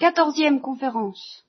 Quatorzième 0.00 0.62
conférence. 0.62 1.44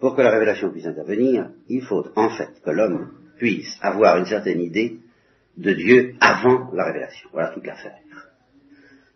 Pour 0.00 0.16
que 0.16 0.22
la 0.22 0.30
révélation 0.32 0.72
puisse 0.72 0.86
intervenir, 0.86 1.50
il 1.68 1.82
faut 1.82 2.04
en 2.16 2.30
fait 2.30 2.50
que 2.64 2.70
l'homme 2.72 3.12
puisse 3.36 3.78
avoir 3.80 4.18
une 4.18 4.26
certaine 4.26 4.60
idée 4.60 4.98
de 5.56 5.72
Dieu 5.72 6.16
avant 6.18 6.72
la 6.72 6.86
révélation. 6.86 7.28
Voilà 7.32 7.50
toute 7.50 7.64
l'affaire. 7.64 8.00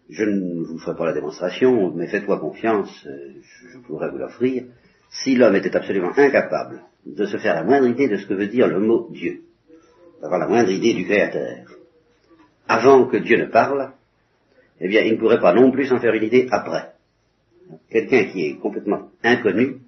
Je 0.08 0.22
ne 0.22 0.62
vous 0.64 0.78
ferai 0.78 0.96
pas 0.96 1.06
la 1.06 1.14
démonstration, 1.14 1.92
mais 1.92 2.06
faites-moi 2.06 2.38
confiance, 2.38 3.04
euh, 3.06 3.32
je 3.72 3.79
pourrais 3.79 4.11
vous 4.11 4.18
l'offrir. 4.18 4.66
Si 5.11 5.34
l'homme 5.34 5.56
était 5.56 5.74
absolument 5.74 6.12
incapable 6.16 6.84
de 7.06 7.27
se 7.27 7.38
faire 7.38 7.56
la 7.56 7.64
moindre 7.64 7.88
idée 7.88 8.06
de 8.06 8.18
ce 8.18 8.27
que 8.27 8.34
veut 8.34 8.46
dire 8.46 8.68
le 8.68 8.79
mot 8.79 9.09
Dieu, 9.11 9.43
d'avoir 10.20 10.38
la 10.38 10.46
moindre 10.46 10.70
idée 10.70 10.95
du 10.95 11.06
Créateur, 11.06 11.66
avant 12.68 13.09
que 13.09 13.16
Dieu 13.16 13.36
ne 13.36 13.46
parle, 13.46 13.95
eh 14.80 14.86
bien, 14.86 15.02
il 15.02 15.14
ne 15.14 15.18
pourrait 15.18 15.40
pas 15.40 15.54
non 15.54 15.72
plus 15.72 15.86
s'en 15.86 15.98
faire 15.98 16.14
une 16.14 16.22
idée 16.22 16.46
après. 16.52 16.93
Quelqu'un 17.91 18.25
qui 18.25 18.46
est 18.46 18.54
complètement 18.59 19.09
inconnu 19.22 19.79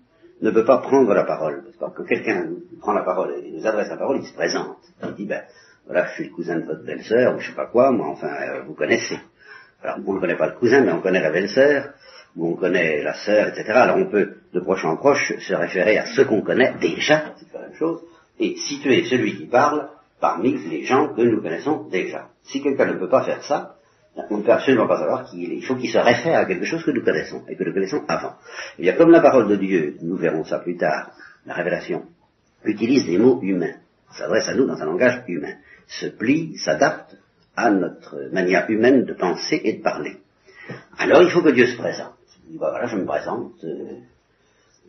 ne 0.42 0.50
peut 0.50 0.64
pas 0.64 0.78
prendre 0.78 1.12
la 1.14 1.24
parole. 1.24 1.64
Parce 1.78 1.92
que 1.92 1.98
quand 1.98 2.04
quelqu'un 2.06 2.48
prend 2.80 2.92
la 2.92 3.02
parole 3.02 3.34
et 3.42 3.50
nous 3.50 3.66
adresse 3.66 3.88
la 3.88 3.96
parole, 3.96 4.18
il 4.18 4.26
se 4.26 4.34
présente. 4.34 4.78
Il 5.02 5.14
dit, 5.14 5.26
ben, 5.26 5.42
voilà, 5.86 6.06
je 6.06 6.14
suis 6.14 6.24
le 6.24 6.34
cousin 6.34 6.56
de 6.56 6.64
votre 6.64 6.84
belle-sœur, 6.84 7.34
ou 7.34 7.40
je 7.40 7.48
sais 7.48 7.56
pas 7.56 7.66
quoi, 7.66 7.90
moi, 7.90 8.08
enfin, 8.08 8.28
euh, 8.28 8.62
vous 8.66 8.74
connaissez. 8.74 9.18
Alors, 9.82 9.98
on 10.06 10.14
ne 10.14 10.20
connaît 10.20 10.36
pas 10.36 10.48
le 10.48 10.54
cousin, 10.54 10.80
mais 10.80 10.92
on 10.92 11.00
connaît 11.00 11.20
la 11.20 11.30
belle-sœur, 11.30 11.90
ou 12.36 12.52
on 12.52 12.56
connaît 12.56 13.02
la 13.02 13.14
sœur, 13.14 13.48
etc. 13.48 13.70
Alors, 13.70 13.98
on 13.98 14.06
peut, 14.06 14.36
de 14.52 14.60
proche 14.60 14.84
en 14.84 14.96
proche, 14.96 15.32
se 15.38 15.54
référer 15.54 15.98
à 15.98 16.06
ce 16.06 16.22
qu'on 16.22 16.42
connaît 16.42 16.74
déjà, 16.80 17.34
c'est 17.36 17.52
la 17.52 17.66
même 17.68 17.74
chose, 17.74 18.02
et 18.38 18.56
situer 18.56 19.04
celui 19.04 19.36
qui 19.36 19.46
parle 19.46 19.88
parmi 20.20 20.56
les 20.68 20.84
gens 20.84 21.12
que 21.14 21.20
nous 21.20 21.42
connaissons 21.42 21.86
déjà. 21.90 22.28
Si 22.44 22.62
quelqu'un 22.62 22.86
ne 22.86 22.98
peut 22.98 23.08
pas 23.08 23.24
faire 23.24 23.42
ça, 23.44 23.76
on 24.30 24.38
ne 24.38 24.42
peut 24.42 24.52
absolument 24.52 24.86
pas 24.86 24.98
savoir 24.98 25.24
qui 25.24 25.42
il 25.42 25.52
est. 25.52 25.56
Il 25.56 25.64
faut 25.64 25.74
qu'il 25.74 25.90
se 25.90 25.98
réfère 25.98 26.38
à 26.38 26.44
quelque 26.44 26.64
chose 26.64 26.84
que 26.84 26.90
nous 26.90 27.02
connaissons, 27.02 27.42
et 27.48 27.56
que 27.56 27.64
nous 27.64 27.72
connaissons 27.72 28.04
avant. 28.08 28.34
Bien, 28.78 28.94
comme 28.94 29.10
la 29.10 29.20
parole 29.20 29.48
de 29.48 29.56
Dieu, 29.56 29.96
nous 30.02 30.16
verrons 30.16 30.44
ça 30.44 30.60
plus 30.60 30.76
tard, 30.76 31.12
la 31.46 31.54
révélation, 31.54 32.04
utilise 32.64 33.06
des 33.06 33.18
mots 33.18 33.40
humains, 33.42 33.74
s'adresse 34.12 34.48
à 34.48 34.54
nous 34.54 34.66
dans 34.66 34.80
un 34.80 34.86
langage 34.86 35.22
humain, 35.28 35.54
se 35.86 36.06
plie, 36.06 36.56
s'adapte 36.56 37.16
à 37.56 37.70
notre 37.70 38.30
manière 38.32 38.68
humaine 38.70 39.04
de 39.04 39.12
penser 39.12 39.60
et 39.64 39.74
de 39.74 39.82
parler. 39.82 40.16
Alors 40.98 41.22
il 41.22 41.30
faut 41.30 41.42
que 41.42 41.50
Dieu 41.50 41.66
se 41.66 41.76
présente. 41.76 42.14
Ben 42.48 42.58
voilà, 42.58 42.86
je 42.86 42.96
me 42.96 43.04
présente, 43.04 43.52
euh, 43.64 43.98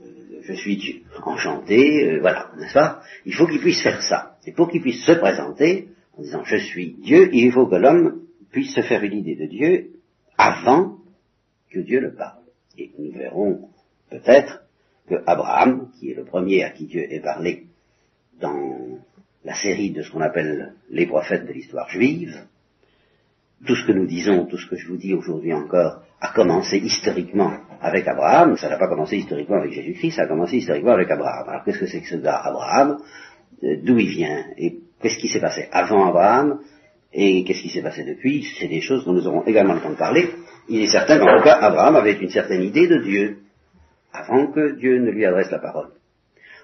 euh, 0.01 0.05
je 0.41 0.53
suis 0.53 0.77
Dieu, 0.77 1.01
enchanté, 1.23 2.09
euh, 2.09 2.19
voilà, 2.21 2.51
n'est-ce 2.57 2.73
pas? 2.73 3.01
Il 3.25 3.33
faut 3.33 3.47
qu'il 3.47 3.59
puisse 3.59 3.81
faire 3.81 4.01
ça. 4.01 4.37
Et 4.45 4.51
pour 4.51 4.69
qu'il 4.69 4.81
puisse 4.81 5.03
se 5.03 5.13
présenter, 5.13 5.89
en 6.17 6.21
disant 6.21 6.43
je 6.43 6.57
suis 6.57 6.95
Dieu, 6.99 7.29
il 7.33 7.51
faut 7.51 7.67
que 7.67 7.75
l'homme 7.75 8.24
puisse 8.51 8.73
se 8.73 8.81
faire 8.81 9.03
une 9.03 9.13
idée 9.13 9.35
de 9.35 9.45
Dieu 9.45 9.91
avant 10.37 10.97
que 11.69 11.79
Dieu 11.79 11.99
le 11.99 12.13
parle. 12.13 12.43
Et 12.77 12.91
nous 12.97 13.11
verrons 13.11 13.69
peut-être 14.09 14.63
que 15.07 15.15
Abraham, 15.25 15.89
qui 15.97 16.11
est 16.11 16.15
le 16.15 16.25
premier 16.25 16.63
à 16.63 16.71
qui 16.71 16.85
Dieu 16.85 17.05
est 17.11 17.21
parlé 17.21 17.65
dans 18.39 18.99
la 19.43 19.55
série 19.55 19.91
de 19.91 20.01
ce 20.01 20.11
qu'on 20.11 20.21
appelle 20.21 20.73
les 20.89 21.05
prophètes 21.05 21.45
de 21.45 21.53
l'histoire 21.53 21.89
juive, 21.89 22.45
tout 23.65 23.75
ce 23.75 23.85
que 23.85 23.93
nous 23.93 24.05
disons, 24.05 24.45
tout 24.45 24.57
ce 24.57 24.67
que 24.67 24.75
je 24.75 24.87
vous 24.87 24.97
dis 24.97 25.13
aujourd'hui 25.13 25.53
encore, 25.53 26.01
a 26.19 26.33
commencé 26.33 26.77
historiquement 26.77 27.53
avec 27.81 28.07
Abraham, 28.07 28.57
ça 28.57 28.69
n'a 28.69 28.77
pas 28.77 28.87
commencé 28.87 29.17
historiquement 29.17 29.57
avec 29.57 29.71
Jésus-Christ, 29.71 30.15
ça 30.15 30.23
a 30.23 30.27
commencé 30.27 30.57
historiquement 30.57 30.93
avec 30.93 31.09
Abraham. 31.11 31.47
Alors 31.49 31.63
qu'est-ce 31.63 31.79
que 31.79 31.87
c'est 31.87 32.01
que 32.01 32.07
ce 32.07 32.17
gars 32.17 32.41
Abraham? 32.43 32.97
Euh, 33.63 33.77
D'où 33.83 33.97
il 33.99 34.09
vient? 34.09 34.45
Et 34.57 34.79
qu'est-ce 35.01 35.17
qui 35.17 35.27
s'est 35.27 35.39
passé 35.39 35.67
avant 35.71 36.07
Abraham? 36.07 36.59
Et 37.17 37.45
qu'est-ce 37.45 37.61
qui 37.61 37.69
s'est 37.69 37.81
passé 37.81 38.03
depuis? 38.03 38.45
C'est 38.59 38.67
des 38.67 38.81
choses 38.81 39.05
dont 39.05 39.13
nous 39.13 39.25
aurons 39.25 39.45
également 39.45 39.73
le 39.73 39.79
temps 39.79 39.91
de 39.91 39.95
parler. 39.95 40.31
Il 40.67 40.81
est 40.81 40.91
certain 40.91 41.17
qu'en 41.17 41.37
tout 41.37 41.43
cas, 41.45 41.57
Abraham 41.61 41.95
avait 41.95 42.19
une 42.19 42.29
certaine 42.29 42.61
idée 42.61 42.87
de 42.87 43.01
Dieu, 43.01 43.37
avant 44.11 44.51
que 44.51 44.75
Dieu 44.77 44.99
ne 44.99 45.11
lui 45.11 45.25
adresse 45.25 45.49
la 45.49 45.59
parole. 45.59 45.91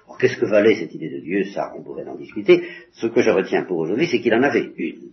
Alors 0.04 0.18
qu'est-ce 0.18 0.36
que 0.36 0.44
valait 0.44 0.74
cette 0.74 0.94
idée 0.94 1.08
de 1.08 1.20
Dieu? 1.20 1.44
Ça, 1.54 1.72
on 1.74 1.82
pourrait 1.82 2.06
en 2.06 2.16
discuter. 2.16 2.64
Ce 2.92 3.06
que 3.06 3.22
je 3.22 3.30
retiens 3.30 3.64
pour 3.64 3.78
aujourd'hui, 3.78 4.06
c'est 4.06 4.20
qu'il 4.20 4.34
en 4.34 4.42
avait 4.42 4.72
une 4.76 5.12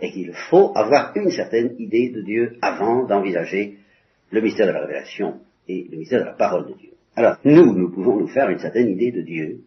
et 0.00 0.10
qu'il 0.12 0.32
faut 0.32 0.72
avoir 0.74 1.12
une 1.14 1.30
certaine 1.30 1.74
idée 1.78 2.08
de 2.08 2.22
Dieu 2.22 2.56
avant 2.62 3.04
d'envisager 3.04 3.76
le 4.30 4.40
mystère 4.40 4.68
de 4.68 4.72
la 4.72 4.80
révélation 4.80 5.40
et 5.68 5.86
le 5.90 5.98
mystère 5.98 6.20
de 6.20 6.24
la 6.24 6.32
parole 6.32 6.68
de 6.68 6.74
Dieu. 6.74 6.92
Alors, 7.16 7.36
nous, 7.44 7.74
nous 7.74 7.90
pouvons 7.90 8.18
nous 8.18 8.28
faire 8.28 8.48
une 8.48 8.60
certaine 8.60 8.88
idée 8.88 9.12
de 9.12 9.20
Dieu 9.20 9.58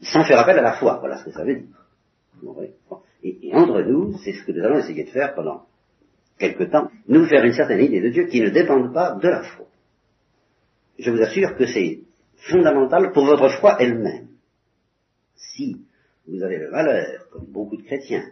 sans 0.00 0.24
faire 0.24 0.38
appel 0.38 0.58
à 0.58 0.62
la 0.62 0.72
foi. 0.72 0.96
Voilà 1.00 1.18
ce 1.18 1.24
que 1.26 1.32
ça 1.32 1.44
veut 1.44 1.56
dire. 1.56 1.66
Et, 3.22 3.54
entre 3.54 3.82
nous, 3.82 4.18
c'est 4.18 4.32
ce 4.32 4.44
que 4.44 4.52
nous 4.52 4.64
allons 4.64 4.78
essayer 4.78 5.04
de 5.04 5.10
faire 5.10 5.34
pendant 5.34 5.66
quelque 6.38 6.64
temps, 6.64 6.90
nous 7.06 7.26
faire 7.26 7.44
une 7.44 7.52
certaine 7.52 7.80
idée 7.80 8.00
de 8.00 8.08
Dieu 8.08 8.26
qui 8.26 8.40
ne 8.40 8.50
dépende 8.50 8.92
pas 8.92 9.14
de 9.14 9.28
la 9.28 9.42
foi. 9.42 9.66
Je 10.98 11.10
vous 11.10 11.20
assure 11.20 11.56
que 11.56 11.66
c'est 11.66 12.00
fondamental 12.50 13.12
pour 13.12 13.24
votre 13.24 13.48
foi 13.60 13.76
elle-même. 13.80 14.28
Si 15.36 15.80
vous 16.26 16.42
avez 16.42 16.58
le 16.58 16.70
malheur, 16.70 17.28
comme 17.32 17.46
beaucoup 17.46 17.76
de 17.76 17.82
chrétiens, 17.82 18.24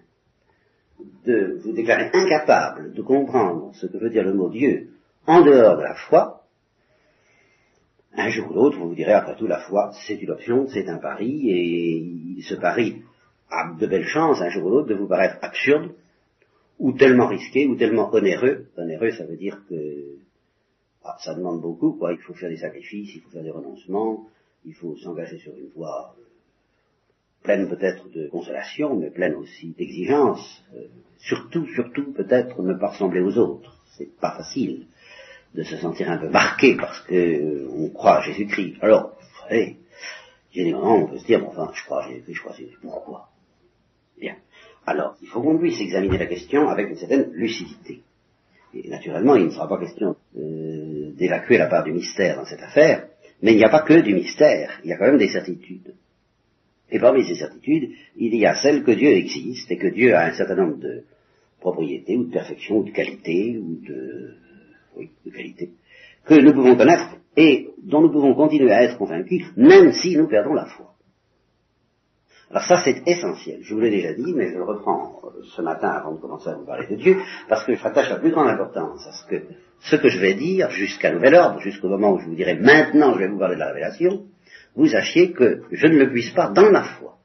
de 1.25 1.61
vous 1.63 1.73
déclarer 1.73 2.11
incapable 2.13 2.93
de 2.93 3.03
comprendre 3.03 3.73
ce 3.75 3.87
que 3.87 3.97
veut 3.97 4.11
dire 4.11 4.25
le 4.25 4.35
mot 4.35 4.51
Dieu 4.51 4.91
en 5.27 5.43
dehors 5.43 5.77
de 5.77 5.83
la 5.83 5.95
foi, 5.95 6.43
un 8.13 8.29
jour 8.29 8.51
ou 8.51 8.55
l'autre, 8.55 8.79
vous 8.79 8.89
vous 8.89 8.95
direz, 8.95 9.13
après 9.13 9.37
tout, 9.37 9.47
la 9.47 9.61
foi, 9.61 9.93
c'est 10.07 10.17
une 10.17 10.31
option, 10.31 10.67
c'est 10.69 10.89
un 10.89 10.99
pari, 10.99 11.51
et 11.51 12.43
ce 12.43 12.55
pari 12.57 13.03
a 13.51 13.75
de 13.79 13.87
belles 13.87 14.07
chances, 14.07 14.41
un 14.41 14.51
jour 14.51 14.67
ou 14.67 14.71
l'autre, 14.71 14.89
de 14.89 14.95
vous 14.95 15.09
paraître 15.09 15.39
absurde, 15.43 15.93
ou 16.79 16.93
tellement 16.93 17.27
risqué, 17.27 17.67
ou 17.67 17.77
tellement 17.77 18.13
onéreux. 18.13 18.67
Onéreux, 18.77 19.11
ça 19.11 19.25
veut 19.25 19.37
dire 19.37 19.61
que 19.69 20.17
ah, 21.05 21.17
ça 21.21 21.35
demande 21.35 21.61
beaucoup, 21.61 21.93
quoi. 21.93 22.13
Il 22.13 22.19
faut 22.19 22.35
faire 22.35 22.51
des 22.51 22.59
sacrifices, 22.59 23.15
il 23.15 23.21
faut 23.21 23.31
faire 23.31 23.43
des 23.43 23.51
renoncements, 23.51 24.27
il 24.65 24.75
faut 24.75 24.97
s'engager 24.97 25.39
sur 25.39 25.53
une 25.57 25.69
voie 25.75 26.15
pleine 27.43 27.69
peut-être 27.69 28.11
de 28.11 28.29
consolation, 28.29 28.97
mais 28.97 29.11
pleine 29.11 29.35
aussi 29.35 29.75
d'exigence. 29.79 30.63
Euh, 30.75 30.87
surtout, 31.19 31.67
surtout, 31.75 32.13
peut-être 32.13 32.63
ne 32.63 32.75
pas 32.75 32.89
ressembler 32.89 33.21
aux 33.21 33.39
autres. 33.39 33.83
C'est 33.97 34.15
pas 34.21 34.37
facile 34.37 34.87
de 35.55 35.63
se 35.63 35.77
sentir 35.79 36.11
un 36.11 36.19
peu 36.19 36.29
marqué 36.29 36.77
parce 36.77 37.01
que 37.01 37.15
euh, 37.15 37.69
on 37.73 37.89
croit 37.89 38.19
à 38.19 38.23
Jésus-Christ. 38.23 38.77
Alors, 38.83 39.17
vous 39.19 39.49
savez, 39.49 39.79
où 40.57 40.77
on 40.77 41.07
peut 41.07 41.19
se 41.19 41.27
dire, 41.27 41.41
bon, 41.41 41.49
enfin, 41.49 41.71
je 41.75 41.85
crois 41.85 42.05
à 42.05 42.09
Jésus-Christ, 42.09 42.35
je 42.35 42.41
crois 42.41 42.53
à 42.53 42.57
Jésus, 42.57 42.79
pourquoi 42.83 43.30
Bien. 44.21 44.37
Alors, 44.87 45.17
il 45.23 45.29
faut 45.29 45.43
qu'on 45.43 45.59
puisse 45.59 45.81
examiner 45.81 46.19
la 46.19 46.27
question 46.27 46.69
avec 46.69 46.89
une 46.89 46.97
certaine 46.97 47.31
lucidité. 47.33 48.01
Et 48.75 48.89
naturellement, 48.89 49.37
il 49.37 49.47
ne 49.47 49.51
sera 49.51 49.69
pas 49.69 49.79
question 49.79 50.17
euh, 50.37 51.13
d'évacuer 51.17 51.59
la 51.59 51.67
part 51.67 51.85
du 51.85 51.93
mystère 51.93 52.37
dans 52.37 52.45
cette 52.45 52.63
affaire, 52.63 53.09
mais 53.43 53.53
il 53.53 53.57
n'y 53.57 53.65
a 53.65 53.71
pas 53.71 53.83
que 53.83 54.01
du 54.01 54.15
mystère, 54.15 54.81
il 54.85 54.91
y 54.91 54.93
a 54.93 54.97
quand 54.97 55.07
même 55.07 55.19
des 55.19 55.29
certitudes. 55.29 55.95
Et 56.91 56.99
parmi 56.99 57.25
ces 57.25 57.35
certitudes, 57.35 57.91
il 58.17 58.35
y 58.35 58.47
a 58.47 58.55
celle 58.55 58.85
que 58.85 58.93
Dieu 58.93 59.11
existe 59.11 59.71
et 59.71 59.77
que 59.77 59.89
Dieu 59.89 60.15
a 60.15 60.27
un 60.27 60.33
certain 60.33 60.57
nombre 60.57 60.79
de 60.79 61.05
propriétés 61.61 62.17
ou 62.17 62.25
de 62.25 62.33
perfections 62.33 62.79
ou 62.79 62.85
de 62.85 62.91
qualités 62.91 63.59
ou 63.59 63.77
de, 63.87 64.35
oui, 64.97 65.11
de 65.25 65.31
qualités 65.31 65.71
que 66.25 66.35
nous 66.35 66.53
pouvons 66.53 66.77
connaître 66.77 67.17
et 67.37 67.69
dont 67.83 68.01
nous 68.01 68.13
pouvons 68.13 68.35
continuer 68.35 68.73
à 68.73 68.83
être 68.85 68.99
convaincus 68.99 69.47
même 69.57 69.93
si 69.93 70.17
nous 70.17 70.29
perdons 70.29 70.55
la 70.55 70.67
foi. 70.67 70.95
Alors 72.51 72.65
ça 72.65 72.83
c'est 72.85 73.03
essentiel, 73.07 73.61
je 73.63 73.75
vous 73.75 73.81
l'ai 73.81 73.91
déjà 73.91 74.13
dit, 74.13 74.35
mais 74.35 74.49
je 74.49 74.57
le 74.57 74.65
reprends 74.65 75.23
ce 75.55 75.63
matin 75.63 75.91
avant 75.91 76.15
de 76.15 76.21
commencer 76.21 76.49
à 76.49 76.55
vous 76.55 76.67
parler 76.67 76.89
de 76.89 76.97
Dieu, 76.97 77.17
parce 77.49 77.65
que 77.65 77.75
je 77.77 77.81
rattache 77.83 78.11
la 78.11 78.19
plus 78.19 78.33
grande 78.33 78.49
importance 78.49 79.07
à 79.07 79.13
ce 79.13 79.25
que, 79.27 79.45
ce 79.79 79.95
que 79.95 80.09
je 80.09 80.19
vais 80.19 80.35
dire 80.35 80.69
jusqu'à 80.71 81.13
nouvel 81.13 81.37
ordre, 81.37 81.61
jusqu'au 81.61 81.89
moment 81.89 82.13
où 82.13 82.19
je 82.19 82.27
vous 82.27 82.35
dirai 82.35 82.57
maintenant 82.57 83.15
je 83.15 83.21
vais 83.21 83.29
vous 83.29 83.39
parler 83.39 83.55
de 83.55 83.61
la 83.61 83.69
révélation, 83.69 84.27
vous 84.75 84.89
sachiez 84.89 85.33
que 85.33 85.63
je 85.71 85.87
ne 85.87 85.97
le 85.97 86.11
puisse 86.11 86.31
pas 86.31 86.49
dans 86.49 86.71
la 86.71 86.83
foi, 86.83 87.19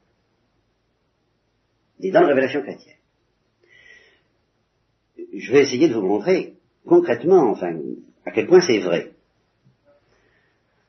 ni 1.98 2.12
dans 2.12 2.20
la 2.20 2.28
révélation 2.28 2.62
chrétienne. 2.62 2.94
Je 5.34 5.52
vais 5.52 5.62
essayer 5.62 5.88
de 5.88 5.94
vous 5.94 6.06
montrer 6.06 6.54
concrètement, 6.86 7.50
enfin, 7.50 7.76
à 8.24 8.30
quel 8.30 8.46
point 8.46 8.60
c'est 8.60 8.78
vrai. 8.78 9.10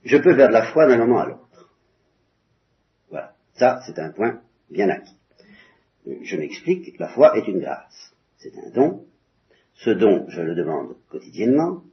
Je 0.03 0.17
peux 0.17 0.35
faire 0.35 0.49
de 0.49 0.53
la 0.53 0.71
foi 0.71 0.85
d'un 0.85 0.97
moment 0.97 1.21
à 1.21 1.25
l'autre. 1.25 1.46
Ça, 3.57 3.81
c'est 3.85 3.99
un 3.99 4.11
point 4.11 4.41
bien 4.69 4.89
acquis. 4.89 5.15
Je 6.05 6.37
m'explique, 6.37 6.97
la 6.99 7.09
foi 7.09 7.37
est 7.37 7.47
une 7.47 7.59
grâce. 7.59 8.13
C'est 8.37 8.53
un 8.57 8.69
don. 8.69 9.03
Ce 9.73 9.89
don, 9.89 10.25
je 10.29 10.41
le 10.41 10.55
demande 10.55 10.95
quotidiennement, 11.09 11.83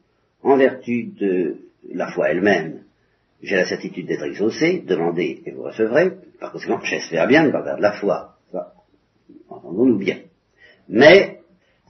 en 0.42 0.56
vertu 0.56 1.04
de 1.04 1.58
la 1.92 2.10
foi 2.12 2.30
elle-même 2.30 2.84
j'ai 3.44 3.56
la 3.56 3.66
certitude 3.66 4.06
d'être 4.06 4.24
exaucé, 4.24 4.82
demandez 4.86 5.42
et 5.44 5.50
vous 5.50 5.64
recevrez. 5.64 6.12
Par 6.40 6.52
conséquent, 6.52 6.80
j'espère 6.82 7.26
bien 7.26 7.44
ne 7.44 7.50
pas 7.50 7.62
perdre 7.62 7.82
la 7.82 7.92
foi. 7.92 8.36
Entendons-nous 9.48 9.98
bien. 9.98 10.18
Mais, 10.88 11.40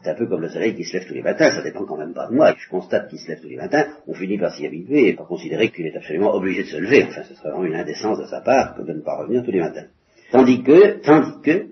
c'est 0.05 0.11
un 0.11 0.15
peu 0.15 0.27
comme 0.27 0.43
le 0.43 0.51
soleil 0.51 0.75
qui 0.75 0.85
se 0.85 0.93
lève 0.93 1.07
tous 1.09 1.15
les 1.15 1.23
matins, 1.23 1.51
ça 1.51 1.63
dépend 1.63 1.87
quand 1.87 1.97
même 1.97 2.13
pas 2.13 2.27
de 2.27 2.35
moi. 2.35 2.55
Je 2.59 2.69
constate 2.69 3.09
qu'il 3.09 3.19
se 3.19 3.29
lève 3.29 3.41
tous 3.41 3.49
les 3.49 3.57
matins, 3.57 3.87
on 4.07 4.13
finit 4.13 4.37
par 4.37 4.55
s'y 4.55 4.67
habituer 4.67 5.09
et 5.09 5.13
par 5.15 5.27
considérer 5.27 5.71
qu'il 5.71 5.87
est 5.87 5.97
absolument 5.97 6.35
obligé 6.35 6.63
de 6.63 6.69
se 6.69 6.77
lever. 6.77 7.07
Enfin, 7.09 7.23
ce 7.23 7.35
serait 7.35 7.49
vraiment 7.51 7.65
une 7.65 7.75
indécence 7.75 8.19
de 8.19 8.27
sa 8.27 8.43
part 8.43 8.77
que 8.77 8.83
de 8.83 8.93
ne 8.93 9.01
pas 9.01 9.17
revenir 9.17 9.43
tous 9.43 9.51
les 9.51 9.61
matins. 9.61 9.87
Tandis 10.31 10.63
que, 10.63 11.01
tandis 11.01 11.41
que, 11.43 11.69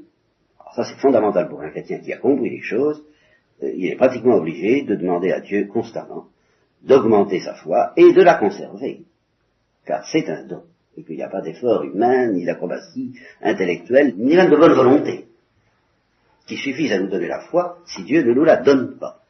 ça 0.74 0.84
c'est 0.84 0.96
fondamental 0.96 1.48
pour 1.50 1.60
un 1.60 1.68
chrétien 1.68 1.98
qui 1.98 2.10
a 2.10 2.16
compris 2.16 2.48
les 2.48 2.62
choses, 2.62 3.04
euh, 3.62 3.70
il 3.76 3.86
est 3.86 3.96
pratiquement 3.96 4.36
obligé 4.36 4.82
de 4.82 4.94
demander 4.94 5.30
à 5.30 5.40
Dieu 5.40 5.66
constamment 5.66 6.28
d'augmenter 6.82 7.40
sa 7.40 7.54
foi 7.54 7.92
et 7.96 8.12
de 8.12 8.22
la 8.22 8.34
conserver, 8.34 9.02
car 9.86 10.04
c'est 10.10 10.28
un 10.30 10.44
don, 10.44 10.62
et 10.96 11.04
qu'il 11.04 11.16
n'y 11.16 11.22
a 11.22 11.28
pas 11.28 11.42
d'effort 11.42 11.84
humain, 11.84 12.32
ni 12.32 12.44
d'acrobatie 12.44 13.12
intellectuelle, 13.42 14.14
ni 14.16 14.34
même 14.34 14.50
de 14.50 14.56
bonne 14.56 14.72
volonté, 14.72 15.26
qui 16.46 16.56
suffise 16.56 16.92
à 16.92 16.98
nous 16.98 17.08
donner 17.08 17.28
la 17.28 17.40
foi 17.40 17.78
si 17.86 18.02
Dieu 18.04 18.22
ne 18.22 18.32
nous 18.32 18.44
la 18.44 18.56
donne 18.56 18.98
pas. 18.98 19.20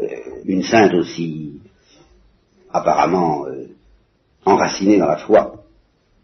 Euh, 0.00 0.06
une 0.44 0.62
sainte 0.62 0.94
aussi 0.94 1.60
apparemment 2.72 3.46
euh, 3.46 3.68
enracinée 4.44 4.98
dans 4.98 5.06
la 5.06 5.18
foi 5.18 5.64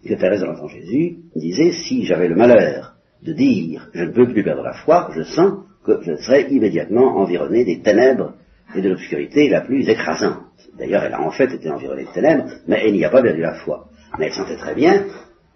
que 0.05 0.15
Thérèse 0.15 0.41
de 0.41 0.47
l'Enfant 0.47 0.69
Jésus 0.69 1.19
disait, 1.37 1.73
si 1.73 2.05
j'avais 2.05 2.29
le 2.29 2.35
malheur 2.35 2.95
de 3.23 3.33
dire 3.33 3.89
je 3.93 4.05
ne 4.05 4.13
peux 4.13 4.27
plus 4.27 4.43
perdre 4.43 4.63
la 4.63 4.73
foi, 4.73 5.11
je 5.15 5.23
sens 5.23 5.65
que 5.85 6.01
je 6.03 6.17
serais 6.17 6.51
immédiatement 6.51 7.19
environné 7.19 7.65
des 7.65 7.81
ténèbres 7.81 8.35
et 8.75 8.81
de 8.81 8.89
l'obscurité 8.89 9.49
la 9.49 9.63
plus 9.63 9.89
écrasante. 9.89 10.45
D'ailleurs, 10.79 11.05
elle 11.05 11.15
a 11.15 11.21
en 11.21 11.31
fait 11.31 11.53
été 11.53 11.71
environnée 11.71 12.05
de 12.05 12.13
ténèbres, 12.13 12.47
mais 12.67 12.83
elle 12.85 12.93
n'y 12.93 13.05
a 13.05 13.11
pas 13.11 13.23
perdu 13.23 13.41
la 13.41 13.55
foi. 13.55 13.89
Mais 14.19 14.27
elle 14.27 14.33
sentait 14.33 14.57
très 14.57 14.75
bien 14.75 15.07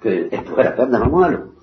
qu'elle 0.02 0.44
pourrait 0.44 0.64
la 0.64 0.72
perdre 0.72 0.92
d'un 0.92 1.04
moment 1.04 1.22
à 1.22 1.30
l'autre. 1.30 1.53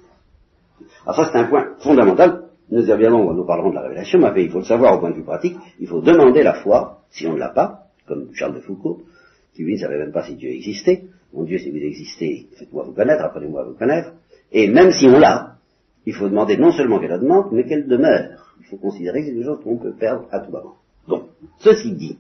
Alors 1.03 1.15
ça, 1.15 1.29
c'est 1.31 1.37
un 1.37 1.45
point 1.45 1.75
fondamental. 1.79 2.43
Nous, 2.69 2.89
évidemment, 2.89 3.33
nous 3.33 3.45
parlerons 3.45 3.69
de 3.69 3.75
la 3.75 3.81
révélation, 3.81 4.19
mais 4.19 4.43
il 4.43 4.49
faut 4.49 4.59
le 4.59 4.65
savoir 4.65 4.95
au 4.95 4.99
point 4.99 5.11
de 5.11 5.15
vue 5.15 5.23
pratique. 5.23 5.57
Il 5.79 5.87
faut 5.87 6.01
demander 6.01 6.43
la 6.43 6.53
foi, 6.53 7.01
si 7.09 7.27
on 7.27 7.33
ne 7.33 7.39
l'a 7.39 7.49
pas, 7.49 7.87
comme 8.07 8.29
Charles 8.33 8.55
de 8.55 8.59
Foucault, 8.61 9.01
qui 9.53 9.63
lui 9.63 9.73
ne 9.73 9.79
savait 9.79 9.97
même 9.97 10.11
pas 10.11 10.23
si 10.23 10.35
Dieu 10.35 10.49
existait. 10.49 11.03
Mon 11.33 11.43
Dieu, 11.43 11.57
si 11.57 11.69
vous 11.69 11.77
existez, 11.77 12.47
faites-moi 12.57 12.83
vous 12.85 12.93
connaître, 12.93 13.23
apprenez-moi 13.23 13.61
à 13.61 13.65
vous 13.65 13.73
connaître. 13.73 14.13
Et 14.51 14.67
même 14.67 14.91
si 14.91 15.05
on 15.07 15.19
l'a, 15.19 15.55
il 16.05 16.13
faut 16.13 16.29
demander 16.29 16.57
non 16.57 16.71
seulement 16.71 16.99
qu'elle 16.99 17.13
augmente, 17.13 17.51
mais 17.51 17.65
qu'elle 17.65 17.87
demeure. 17.87 18.55
Il 18.59 18.65
faut 18.65 18.77
considérer 18.77 19.21
que 19.21 19.27
c'est 19.27 19.35
des 19.35 19.43
choses 19.43 19.61
qu'on 19.63 19.77
peut 19.77 19.93
perdre 19.93 20.27
à 20.31 20.39
tout 20.39 20.51
moment. 20.51 20.75
Donc, 21.07 21.23
ceci 21.59 21.93
dit, 21.93 22.17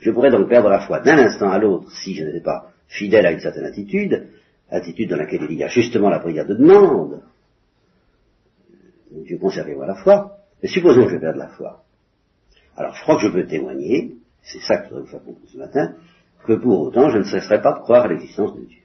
je 0.00 0.10
pourrais 0.10 0.30
donc 0.30 0.48
perdre 0.48 0.68
la 0.68 0.80
foi 0.80 1.00
d'un 1.00 1.18
instant 1.18 1.50
à 1.50 1.58
l'autre 1.58 1.90
si 1.90 2.14
je 2.14 2.24
n'étais 2.24 2.40
pas 2.40 2.70
fidèle 2.88 3.26
à 3.26 3.32
une 3.32 3.40
certaine 3.40 3.64
attitude, 3.64 4.28
attitude 4.70 5.10
dans 5.10 5.16
laquelle 5.16 5.46
il 5.48 5.56
y 5.56 5.64
a 5.64 5.68
justement 5.68 6.08
la 6.08 6.18
prière 6.18 6.46
de 6.46 6.54
demande. 6.54 7.22
Dieu 9.10 9.38
conservez-moi 9.38 9.86
la 9.86 9.96
foi. 9.96 10.36
Mais 10.62 10.68
supposons 10.68 11.04
que 11.04 11.10
je 11.10 11.18
perde 11.18 11.36
la 11.36 11.48
foi. 11.48 11.84
Alors 12.76 12.94
je 12.94 13.02
crois 13.02 13.16
que 13.16 13.22
je 13.22 13.32
peux 13.32 13.46
témoigner, 13.46 14.16
c'est 14.42 14.60
ça 14.60 14.78
que 14.78 14.84
je 14.84 14.88
voudrais 14.90 15.02
vous 15.04 15.10
faire 15.10 15.24
comprendre 15.24 15.48
ce 15.48 15.58
matin, 15.58 15.94
que 16.46 16.52
pour 16.54 16.80
autant 16.80 17.10
je 17.10 17.18
ne 17.18 17.24
cesserai 17.24 17.60
pas 17.62 17.72
de 17.72 17.80
croire 17.80 18.04
à 18.04 18.08
l'existence 18.08 18.54
de 18.54 18.64
Dieu. 18.64 18.82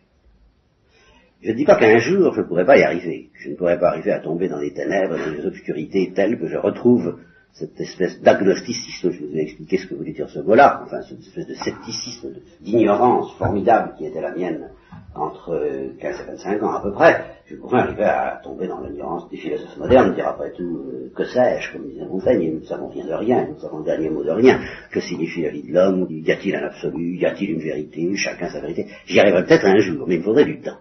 Je 1.42 1.52
ne 1.52 1.56
dis 1.56 1.66
pas 1.66 1.78
qu'un 1.78 1.98
jour 1.98 2.34
je 2.34 2.42
ne 2.42 2.46
pourrais 2.46 2.66
pas 2.66 2.78
y 2.78 2.84
arriver. 2.84 3.30
Je 3.34 3.50
ne 3.50 3.56
pourrais 3.56 3.80
pas 3.80 3.90
arriver 3.90 4.12
à 4.12 4.20
tomber 4.20 4.48
dans 4.48 4.60
les 4.60 4.74
ténèbres, 4.74 5.18
dans 5.18 5.32
les 5.32 5.46
obscurités 5.46 6.12
telles 6.14 6.40
que 6.40 6.48
je 6.48 6.58
retrouve 6.58 7.18
cette 7.54 7.80
espèce 7.82 8.22
d'agnosticisme, 8.22 9.12
je 9.12 9.26
vous 9.26 9.36
ai 9.36 9.42
expliqué 9.42 9.78
ce 9.78 9.88
que 9.88 9.96
voulait 9.96 10.14
dire 10.14 10.30
ce 10.30 10.40
mot-là, 10.40 10.84
enfin 10.86 11.02
cette 11.02 11.20
espèce 11.20 11.48
de 11.48 11.54
scepticisme, 11.56 12.36
d'ignorance 12.62 13.34
formidable 13.38 13.96
qui 13.98 14.06
était 14.06 14.22
la 14.22 14.34
mienne 14.34 14.70
entre 15.14 15.60
15 16.00 16.22
et 16.22 16.32
25 16.32 16.64
ans 16.64 16.74
à 16.74 16.82
peu 16.82 16.92
près, 16.92 17.26
je 17.46 17.56
pourrais 17.58 17.82
arriver 17.82 18.04
à 18.04 18.40
tomber 18.44 18.68
dans 18.68 18.82
l'ignorance 18.82 19.30
des 19.30 19.38
philosophes 19.38 19.78
modernes, 19.78 20.14
dire 20.14 20.28
après 20.28 20.52
tout, 20.54 20.64
euh, 20.64 21.12
que 21.14 21.26
sais-je, 21.26 21.74
comme 21.74 21.90
disait 21.90 22.06
Montaigne, 22.06 22.54
nous 22.54 22.60
ne 22.62 22.66
savons 22.66 22.88
rien 22.88 23.06
de 23.06 23.14
rien, 23.14 23.46
nous 23.48 23.56
ne 23.56 23.60
savons 23.60 23.80
le 23.80 23.86
dernier 23.86 24.10
mot 24.10 24.24
de 24.24 24.32
rien, 24.32 24.62
que 24.90 25.02
signifie 25.02 25.42
la 25.42 25.50
vie 25.50 25.64
de 25.64 25.74
l'homme, 25.74 26.08
y 26.10 26.32
a-t-il 26.32 26.56
un 26.56 26.64
absolu, 26.64 27.18
y 27.18 27.26
a-t-il 27.26 27.52
une 27.52 27.60
vérité, 27.60 28.16
chacun 28.16 28.50
sa 28.50 28.62
vérité, 28.62 28.88
j'y 29.06 29.20
arriverai 29.20 29.44
peut-être 29.46 29.66
un 29.66 29.80
jour, 29.80 30.06
mais 30.08 30.16
il 30.16 30.20
me 30.20 30.24
faudrait 30.24 30.46
du 30.46 30.62
temps. 30.62 30.78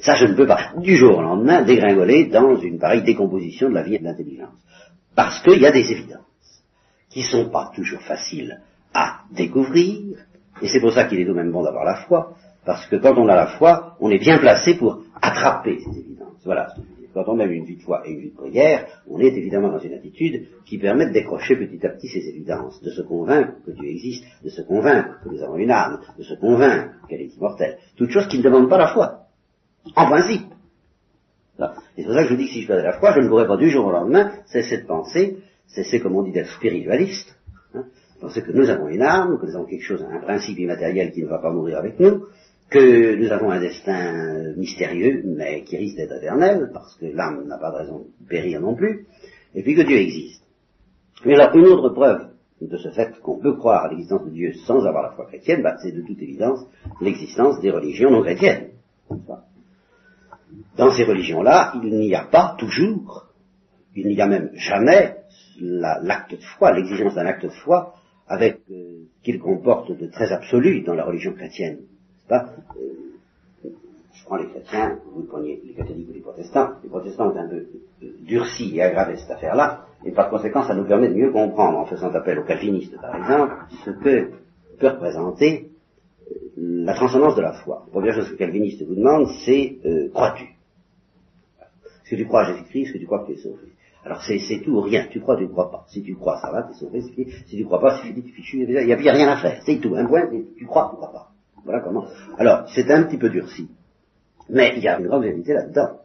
Ça, 0.00 0.14
je 0.14 0.26
ne 0.26 0.34
peux 0.34 0.46
pas, 0.46 0.72
du 0.78 0.96
jour 0.96 1.18
au 1.18 1.22
lendemain, 1.22 1.62
dégringoler 1.62 2.26
dans 2.26 2.56
une 2.56 2.78
pareille 2.78 3.02
décomposition 3.02 3.68
de 3.68 3.74
la 3.74 3.82
vie 3.82 3.96
et 3.96 3.98
de 3.98 4.04
l'intelligence. 4.04 4.54
Parce 5.14 5.42
qu'il 5.42 5.60
y 5.60 5.66
a 5.66 5.72
des 5.72 5.90
évidences 5.90 6.22
qui 7.10 7.20
ne 7.20 7.24
sont 7.24 7.50
pas 7.50 7.70
toujours 7.74 8.00
faciles 8.02 8.60
à 8.94 9.22
découvrir, 9.32 10.16
et 10.62 10.68
c'est 10.68 10.80
pour 10.80 10.92
ça 10.92 11.04
qu'il 11.04 11.20
est 11.20 11.24
tout 11.24 11.32
de 11.32 11.36
même 11.36 11.52
bon 11.52 11.62
d'avoir 11.62 11.84
la 11.84 11.96
foi, 12.06 12.34
parce 12.68 12.86
que 12.86 12.96
quand 12.96 13.16
on 13.16 13.26
a 13.28 13.34
la 13.34 13.46
foi, 13.56 13.96
on 13.98 14.10
est 14.10 14.18
bien 14.18 14.36
placé 14.36 14.74
pour 14.74 15.02
attraper 15.22 15.78
ces 15.78 16.00
évidences. 16.00 16.44
Voilà 16.44 16.74
Quand 17.14 17.24
on 17.28 17.38
a 17.38 17.44
une 17.44 17.64
vie 17.64 17.78
de 17.78 17.82
foi 17.82 18.06
et 18.06 18.10
une 18.10 18.20
vie 18.20 18.30
de 18.30 18.36
prière, 18.36 18.86
on 19.08 19.18
est 19.20 19.34
évidemment 19.34 19.70
dans 19.72 19.78
une 19.78 19.94
attitude 19.94 20.48
qui 20.66 20.76
permet 20.76 21.06
de 21.06 21.14
décrocher 21.14 21.56
petit 21.56 21.86
à 21.86 21.88
petit 21.88 22.08
ces 22.08 22.28
évidences, 22.28 22.82
de 22.82 22.90
se 22.90 23.00
convaincre 23.00 23.54
que 23.64 23.70
Dieu 23.70 23.88
existe, 23.88 24.22
de 24.44 24.50
se 24.50 24.60
convaincre 24.60 25.18
que 25.24 25.30
nous 25.30 25.42
avons 25.42 25.56
une 25.56 25.70
âme, 25.70 26.00
de 26.18 26.22
se 26.22 26.34
convaincre 26.34 26.90
qu'elle 27.08 27.22
est 27.22 27.34
immortelle. 27.34 27.78
Toutes 27.96 28.10
choses 28.10 28.28
qui 28.28 28.36
ne 28.36 28.42
demandent 28.42 28.68
pas 28.68 28.76
la 28.76 28.88
foi. 28.88 29.20
En 29.96 30.04
principe. 30.04 30.52
C'est 31.96 32.04
pour 32.04 32.12
ça 32.12 32.24
que 32.24 32.28
je 32.28 32.34
dis 32.34 32.48
que 32.48 32.52
si 32.52 32.60
je 32.60 32.66
faisais 32.66 32.82
la 32.82 32.98
foi, 32.98 33.14
je 33.14 33.20
ne 33.20 33.28
pourrais 33.30 33.46
pas 33.46 33.56
du 33.56 33.70
jour 33.70 33.86
au 33.86 33.92
lendemain 33.92 34.30
cesser 34.44 34.82
de 34.82 34.86
penser, 34.86 35.38
cesser, 35.68 36.00
comme 36.00 36.16
on 36.16 36.22
dit, 36.22 36.32
d'être 36.32 36.50
spiritualiste, 36.50 37.34
hein, 37.72 37.86
penser 38.20 38.42
que 38.42 38.52
nous 38.52 38.68
avons 38.68 38.88
une 38.88 39.00
âme, 39.00 39.38
que 39.40 39.46
nous 39.46 39.56
avons 39.56 39.64
quelque 39.64 39.86
chose, 39.86 40.04
un 40.04 40.20
principe 40.20 40.58
immatériel 40.58 41.12
qui 41.12 41.22
ne 41.22 41.28
va 41.28 41.38
pas 41.38 41.50
mourir 41.50 41.78
avec 41.78 41.98
nous, 41.98 42.26
que 42.70 43.14
nous 43.16 43.32
avons 43.32 43.50
un 43.50 43.60
destin 43.60 44.52
mystérieux, 44.56 45.22
mais 45.24 45.62
qui 45.64 45.76
risque 45.76 45.96
d'être 45.96 46.16
éternel, 46.16 46.70
parce 46.72 46.94
que 46.96 47.06
l'âme 47.06 47.46
n'a 47.46 47.58
pas 47.58 47.70
de 47.70 47.76
raison 47.76 48.06
de 48.20 48.26
périr 48.28 48.60
non 48.60 48.74
plus, 48.74 49.06
et 49.54 49.62
puis 49.62 49.74
que 49.74 49.82
Dieu 49.82 49.96
existe. 49.96 50.42
Mais 51.24 51.34
alors, 51.34 51.56
une 51.56 51.66
autre 51.66 51.90
preuve 51.90 52.28
de 52.60 52.76
ce 52.76 52.90
fait 52.90 53.18
qu'on 53.20 53.38
peut 53.38 53.56
croire 53.56 53.84
à 53.84 53.88
l'existence 53.88 54.24
de 54.24 54.30
Dieu 54.30 54.52
sans 54.66 54.84
avoir 54.84 55.02
la 55.02 55.10
foi 55.12 55.26
chrétienne, 55.26 55.62
bah, 55.62 55.76
c'est 55.82 55.92
de 55.92 56.02
toute 56.02 56.20
évidence 56.20 56.60
l'existence 57.00 57.60
des 57.60 57.70
religions 57.70 58.10
non 58.10 58.22
chrétiennes. 58.22 58.70
Dans 60.76 60.90
ces 60.92 61.04
religions-là, 61.04 61.74
il 61.82 61.98
n'y 61.98 62.14
a 62.14 62.24
pas 62.24 62.56
toujours, 62.58 63.28
il 63.94 64.08
n'y 64.08 64.20
a 64.20 64.26
même 64.26 64.50
jamais 64.54 65.16
l'acte 65.60 66.32
de 66.32 66.42
foi, 66.58 66.72
l'exigence 66.72 67.14
d'un 67.14 67.26
acte 67.26 67.44
de 67.44 67.50
foi 67.50 67.94
avec 68.26 68.60
euh, 68.70 69.06
qu'il 69.22 69.38
comporte 69.38 69.90
de 69.90 70.06
très 70.06 70.30
absolu 70.32 70.82
dans 70.82 70.94
la 70.94 71.04
religion 71.04 71.32
chrétienne. 71.32 71.78
Pas 72.28 72.54
euh, 72.76 73.68
je 74.12 74.24
prends 74.24 74.36
les 74.36 74.48
chrétiens, 74.48 74.98
vous 75.14 75.22
prenez 75.22 75.60
les 75.64 75.74
catholiques 75.74 76.08
ou 76.10 76.12
les 76.12 76.20
protestants, 76.20 76.70
les 76.82 76.88
protestants 76.88 77.30
ont 77.32 77.36
un 77.36 77.48
peu 77.48 77.66
durci 78.20 78.76
et 78.76 78.82
aggravé 78.82 79.16
cette 79.16 79.30
affaire-là, 79.30 79.86
et 80.04 80.12
par 80.12 80.28
conséquent 80.28 80.62
ça 80.64 80.74
nous 80.74 80.84
permet 80.84 81.08
de 81.08 81.14
mieux 81.14 81.32
comprendre, 81.32 81.78
en 81.78 81.86
faisant 81.86 82.10
appel 82.10 82.38
aux 82.38 82.44
calvinistes 82.44 83.00
par 83.00 83.16
exemple, 83.16 83.54
ce 83.84 83.90
que 83.90 84.30
peut 84.78 84.88
représenter 84.88 85.70
euh, 86.30 86.34
la 86.84 86.94
transcendance 86.94 87.36
de 87.36 87.42
la 87.42 87.52
foi. 87.52 87.84
La 87.86 87.92
première 87.92 88.14
chose 88.14 88.26
que 88.26 88.32
le 88.32 88.38
calviniste 88.38 88.82
vous 88.86 88.94
demande, 88.94 89.28
c'est 89.44 89.78
crois-tu? 90.12 90.44
Est-ce 90.44 92.16
que 92.16 92.22
tu 92.22 92.26
crois 92.26 92.40
à 92.40 92.52
Jésus-Christ? 92.52 92.84
Est-ce 92.84 92.92
que 92.94 92.98
tu 92.98 93.06
crois 93.06 93.20
que 93.20 93.32
tu 93.32 93.38
es 93.38 93.42
sauvé? 93.42 93.68
Alors 94.02 94.22
c'est, 94.22 94.62
tout 94.64 94.70
ou 94.70 94.80
rien. 94.80 95.06
Tu 95.10 95.20
crois, 95.20 95.36
tu 95.36 95.42
ne 95.42 95.48
crois 95.48 95.70
pas. 95.70 95.84
Si 95.88 96.02
tu 96.02 96.14
crois, 96.14 96.40
ça 96.40 96.50
va, 96.50 96.62
tu 96.62 96.70
es 96.70 96.74
sauvé. 96.74 97.02
Si 97.02 97.44
tu 97.44 97.60
ne 97.60 97.66
crois 97.66 97.80
pas, 97.80 97.98
c'est 97.98 98.08
fini, 98.08 98.22
tu 98.22 98.32
fichu. 98.32 98.62
Il 98.62 98.70
n'y 98.70 98.92
a, 98.92 98.96
a 98.96 99.12
rien 99.12 99.28
à 99.28 99.36
faire. 99.36 99.60
C'est 99.66 99.78
tout. 99.78 99.94
Un 99.94 100.06
point, 100.06 100.26
tu 100.56 100.64
crois, 100.64 100.88
tu 100.90 100.96
crois 100.96 101.12
pas. 101.12 101.28
Voilà 101.68 101.82
comment. 101.82 102.06
Alors, 102.38 102.66
c'est 102.74 102.90
un 102.90 103.02
petit 103.02 103.18
peu 103.18 103.28
durci. 103.28 103.68
Mais 104.48 104.72
il 104.78 104.82
y 104.82 104.88
a 104.88 104.98
une 104.98 105.06
grande 105.06 105.24
vérité 105.24 105.52
là-dedans. 105.52 105.98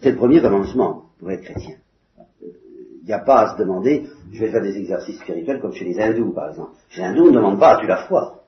C'est 0.00 0.12
le 0.12 0.16
premier 0.16 0.40
commencement 0.40 1.02
pour 1.18 1.30
être 1.30 1.42
chrétien. 1.42 1.76
Il 2.40 3.04
n'y 3.04 3.12
a 3.12 3.18
pas 3.18 3.42
à 3.42 3.52
se 3.54 3.62
demander, 3.62 4.06
je 4.32 4.40
vais 4.40 4.50
faire 4.50 4.62
des 4.62 4.74
exercices 4.78 5.20
spirituels 5.20 5.60
comme 5.60 5.74
chez 5.74 5.84
les 5.84 6.00
hindous, 6.00 6.32
par 6.32 6.48
exemple. 6.48 6.70
Chez 6.88 7.02
les 7.02 7.08
hindous, 7.08 7.24
on 7.24 7.30
ne 7.30 7.36
demande 7.36 7.60
pas, 7.60 7.76
as-tu 7.76 7.86
la 7.86 8.06
foi 8.06 8.44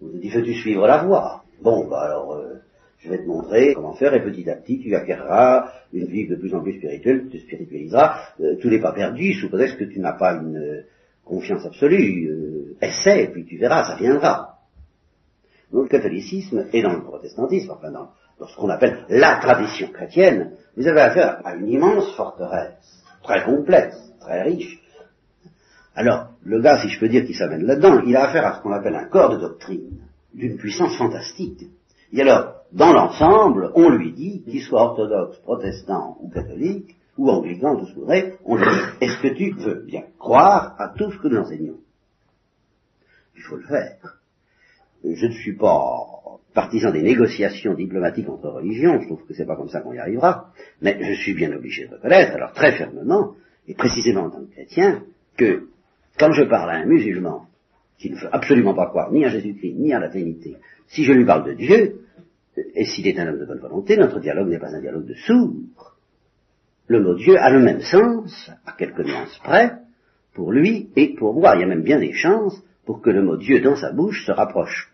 On 0.00 0.16
dit, 0.16 0.30
veux-tu 0.30 0.54
suivre 0.54 0.86
la 0.86 1.02
voie? 1.02 1.42
Bon, 1.60 1.88
bah 1.88 2.02
alors, 2.02 2.34
euh, 2.34 2.60
je 3.00 3.10
vais 3.10 3.18
te 3.18 3.26
montrer 3.26 3.74
comment 3.74 3.94
faire 3.94 4.14
et 4.14 4.22
petit 4.22 4.48
à 4.48 4.54
petit 4.54 4.78
tu 4.78 4.94
acquerras 4.94 5.72
une 5.92 6.06
vie 6.06 6.28
de 6.28 6.36
plus 6.36 6.54
en 6.54 6.62
plus 6.62 6.74
spirituelle, 6.74 7.26
tu 7.28 7.38
te 7.38 7.42
spiritualiseras. 7.42 8.16
Euh, 8.40 8.54
tout 8.60 8.70
n'est 8.70 8.80
pas 8.80 8.92
perdu 8.92 9.32
sous 9.32 9.48
prétexte 9.48 9.78
que 9.78 9.84
tu 9.84 9.98
n'as 9.98 10.12
pas 10.12 10.34
une 10.34 10.56
euh, 10.56 10.82
confiance 11.24 11.66
absolue. 11.66 12.28
Euh, 12.30 12.76
essaie 12.80 13.28
puis 13.32 13.44
tu 13.44 13.58
verras, 13.58 13.82
ça 13.88 13.96
viendra. 13.96 14.51
Dans 15.72 15.82
le 15.82 15.88
catholicisme 15.88 16.66
et 16.72 16.82
dans 16.82 16.92
le 16.92 17.02
protestantisme, 17.02 17.70
enfin 17.70 17.90
dans, 17.90 18.10
ce 18.46 18.56
qu'on 18.56 18.68
appelle 18.68 19.06
la 19.08 19.36
tradition 19.36 19.88
chrétienne, 19.88 20.52
vous 20.76 20.86
avez 20.86 21.00
affaire 21.00 21.40
à 21.44 21.54
une 21.54 21.68
immense 21.68 22.14
forteresse, 22.14 23.04
très 23.22 23.44
complexe, 23.44 23.96
très 24.20 24.42
riche. 24.42 24.78
Alors, 25.94 26.28
le 26.42 26.60
gars, 26.60 26.80
si 26.80 26.88
je 26.88 27.00
peux 27.00 27.08
dire, 27.08 27.24
qui 27.24 27.34
s'amène 27.34 27.64
là-dedans, 27.64 28.00
il 28.06 28.16
a 28.16 28.28
affaire 28.28 28.46
à 28.46 28.56
ce 28.56 28.62
qu'on 28.62 28.72
appelle 28.72 28.94
un 28.94 29.08
corps 29.08 29.30
de 29.30 29.40
doctrine, 29.40 30.00
d'une 30.34 30.56
puissance 30.56 30.96
fantastique. 30.96 31.68
Et 32.12 32.20
alors, 32.20 32.54
dans 32.72 32.92
l'ensemble, 32.92 33.72
on 33.74 33.90
lui 33.90 34.12
dit, 34.12 34.42
qu'il 34.42 34.62
soit 34.62 34.82
orthodoxe, 34.82 35.38
protestant 35.38 36.16
ou 36.20 36.30
catholique, 36.30 36.96
ou 37.18 37.30
anglican, 37.30 37.76
tout 37.76 37.86
ce 37.86 37.90
que 37.90 37.94
vous 37.96 38.00
voudrez, 38.02 38.34
on 38.44 38.56
lui 38.56 38.64
dit, 38.64 39.04
est-ce 39.04 39.22
que 39.22 39.34
tu 39.34 39.52
veux 39.52 39.84
bien 39.86 40.04
croire 40.18 40.74
à 40.78 40.88
tout 40.96 41.10
ce 41.12 41.18
que 41.18 41.28
nous 41.28 41.38
enseignons? 41.38 41.78
Il 43.36 43.42
faut 43.42 43.56
le 43.56 43.66
faire. 43.66 44.21
Je 45.04 45.26
ne 45.26 45.32
suis 45.32 45.56
pas 45.56 46.06
partisan 46.54 46.92
des 46.92 47.02
négociations 47.02 47.74
diplomatiques 47.74 48.28
entre 48.28 48.48
religions, 48.48 49.00
je 49.00 49.06
trouve 49.06 49.26
que 49.26 49.34
c'est 49.34 49.46
pas 49.46 49.56
comme 49.56 49.68
ça 49.68 49.80
qu'on 49.80 49.94
y 49.94 49.98
arrivera, 49.98 50.52
mais 50.80 50.98
je 51.02 51.14
suis 51.14 51.34
bien 51.34 51.52
obligé 51.52 51.86
de 51.86 51.94
reconnaître, 51.94 52.34
alors 52.34 52.52
très 52.52 52.72
fermement, 52.72 53.34
et 53.66 53.74
précisément 53.74 54.24
en 54.24 54.30
tant 54.30 54.44
que 54.44 54.52
chrétien, 54.52 55.02
que 55.36 55.68
quand 56.18 56.32
je 56.32 56.44
parle 56.44 56.70
à 56.70 56.74
un 56.74 56.86
musulman 56.86 57.46
qui 57.98 58.10
ne 58.10 58.16
veut 58.16 58.28
absolument 58.32 58.74
pas 58.74 58.86
croire 58.86 59.10
ni 59.12 59.24
à 59.24 59.30
Jésus-Christ, 59.30 59.74
ni 59.78 59.92
à 59.94 59.98
la 59.98 60.08
Trinité, 60.08 60.56
si 60.88 61.04
je 61.04 61.12
lui 61.12 61.24
parle 61.24 61.46
de 61.46 61.54
Dieu, 61.54 62.00
et 62.74 62.84
s'il 62.84 63.06
est 63.06 63.18
un 63.18 63.28
homme 63.28 63.38
de 63.38 63.46
bonne 63.46 63.60
volonté, 63.60 63.96
notre 63.96 64.20
dialogue 64.20 64.48
n'est 64.48 64.58
pas 64.58 64.74
un 64.74 64.80
dialogue 64.80 65.06
de 65.06 65.14
sourds. 65.14 65.96
Le 66.86 67.00
mot 67.00 67.14
Dieu 67.14 67.38
a 67.38 67.50
le 67.50 67.60
même 67.60 67.80
sens, 67.80 68.50
à 68.66 68.72
quelques 68.72 69.06
nuances 69.06 69.38
près, 69.42 69.78
pour 70.34 70.52
lui 70.52 70.90
et 70.96 71.14
pour 71.14 71.32
moi. 71.32 71.54
Il 71.56 71.60
y 71.60 71.64
a 71.64 71.66
même 71.66 71.82
bien 71.82 71.98
des 71.98 72.12
chances 72.12 72.62
pour 72.84 73.00
que 73.00 73.08
le 73.08 73.22
mot 73.22 73.36
Dieu 73.36 73.60
dans 73.60 73.76
sa 73.76 73.92
bouche 73.92 74.26
se 74.26 74.32
rapproche 74.32 74.91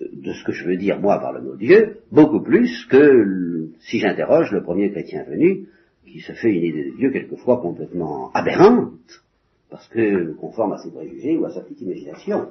de 0.00 0.32
ce 0.32 0.44
que 0.44 0.52
je 0.52 0.64
veux 0.64 0.76
dire 0.76 0.98
moi 0.98 1.18
par 1.18 1.32
le 1.32 1.40
mot 1.40 1.56
Dieu, 1.56 1.98
beaucoup 2.10 2.42
plus 2.42 2.86
que 2.86 3.68
si 3.80 3.98
j'interroge 3.98 4.50
le 4.52 4.62
premier 4.62 4.90
chrétien 4.90 5.24
venu, 5.24 5.68
qui 6.06 6.20
se 6.20 6.32
fait 6.32 6.50
une 6.50 6.64
idée 6.64 6.90
de 6.90 6.96
Dieu 6.96 7.10
quelquefois 7.10 7.60
complètement 7.60 8.30
aberrante, 8.32 9.22
parce 9.70 9.88
que 9.88 10.32
conforme 10.34 10.72
à 10.72 10.78
ses 10.78 10.90
préjugés 10.90 11.36
ou 11.36 11.44
à 11.46 11.50
sa 11.50 11.60
petite 11.60 11.80
imagination. 11.80 12.48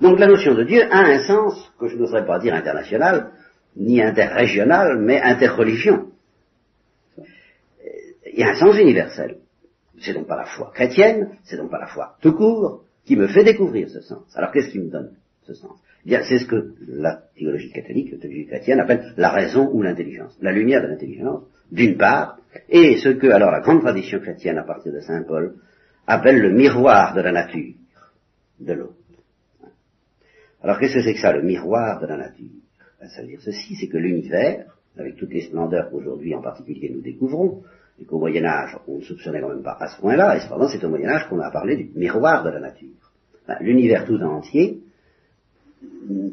Donc 0.00 0.18
la 0.18 0.26
notion 0.26 0.54
de 0.54 0.64
Dieu 0.64 0.82
a 0.90 0.98
un 0.98 1.26
sens 1.26 1.72
que 1.78 1.88
je 1.88 1.96
n'oserais 1.96 2.26
pas 2.26 2.38
dire 2.38 2.54
international, 2.54 3.30
ni 3.76 4.02
interrégional, 4.02 4.98
mais 4.98 5.20
interreligion. 5.20 6.10
Il 8.30 8.40
y 8.40 8.42
a 8.42 8.50
un 8.50 8.54
sens 8.56 8.78
universel. 8.78 9.38
C'est 10.00 10.12
donc 10.12 10.26
pas 10.26 10.36
la 10.36 10.44
foi 10.44 10.70
chrétienne, 10.74 11.30
c'est 11.44 11.56
donc 11.56 11.70
pas 11.70 11.78
la 11.78 11.86
foi 11.86 12.16
tout 12.20 12.34
court, 12.34 12.84
qui 13.06 13.16
me 13.16 13.28
fait 13.28 13.44
découvrir 13.44 13.88
ce 13.88 14.00
sens. 14.00 14.36
Alors 14.36 14.52
qu'est-ce 14.52 14.68
qui 14.68 14.78
me 14.78 14.90
donne 14.90 15.12
ce 15.42 15.54
sens? 15.54 15.78
C'est 16.08 16.38
ce 16.38 16.46
que 16.46 16.74
la 16.86 17.22
théologie 17.36 17.72
catholique, 17.72 18.12
la 18.12 18.18
théologie 18.18 18.46
chrétienne 18.46 18.80
appelle 18.80 19.12
la 19.16 19.30
raison 19.30 19.68
ou 19.72 19.82
l'intelligence, 19.82 20.36
la 20.40 20.52
lumière 20.52 20.82
de 20.82 20.88
l'intelligence, 20.88 21.42
d'une 21.72 21.96
part, 21.96 22.38
et 22.68 22.96
ce 22.98 23.08
que 23.10 23.26
alors 23.26 23.50
la 23.50 23.60
grande 23.60 23.80
tradition 23.80 24.20
chrétienne 24.20 24.58
à 24.58 24.62
partir 24.62 24.92
de 24.92 25.00
saint 25.00 25.24
Paul 25.24 25.56
appelle 26.06 26.40
le 26.40 26.52
miroir 26.52 27.14
de 27.14 27.20
la 27.20 27.32
nature, 27.32 27.74
de 28.60 28.72
l'autre. 28.72 28.94
Alors 30.62 30.78
qu'est-ce 30.78 30.94
que 30.94 31.02
c'est 31.02 31.14
que 31.14 31.20
ça, 31.20 31.32
le 31.32 31.42
miroir 31.42 32.00
de 32.00 32.06
la 32.06 32.16
nature? 32.16 32.46
Ben, 33.00 33.08
Ça 33.08 33.22
veut 33.22 33.28
dire 33.28 33.40
ceci, 33.40 33.74
c'est 33.74 33.88
que 33.88 33.98
l'univers, 33.98 34.64
avec 34.96 35.16
toutes 35.16 35.32
les 35.32 35.42
splendeurs 35.42 35.90
qu'aujourd'hui 35.90 36.34
en 36.34 36.40
particulier 36.40 36.90
nous 36.94 37.02
découvrons, 37.02 37.62
et 38.00 38.04
qu'au 38.04 38.18
Moyen 38.18 38.44
Âge 38.44 38.76
on 38.86 38.98
ne 38.98 39.02
soupçonnait 39.02 39.40
quand 39.40 39.48
même 39.48 39.62
pas 39.62 39.76
à 39.80 39.88
ce 39.88 40.00
point-là, 40.00 40.36
et 40.36 40.40
cependant 40.40 40.68
c'est 40.68 40.82
au 40.84 40.88
Moyen 40.88 41.08
Âge 41.08 41.28
qu'on 41.28 41.40
a 41.40 41.50
parlé 41.50 41.76
du 41.76 41.90
miroir 41.96 42.44
de 42.44 42.50
la 42.50 42.60
nature. 42.60 42.88
Ben, 43.48 43.56
l'univers 43.60 44.04
tout 44.04 44.20
entier 44.22 44.80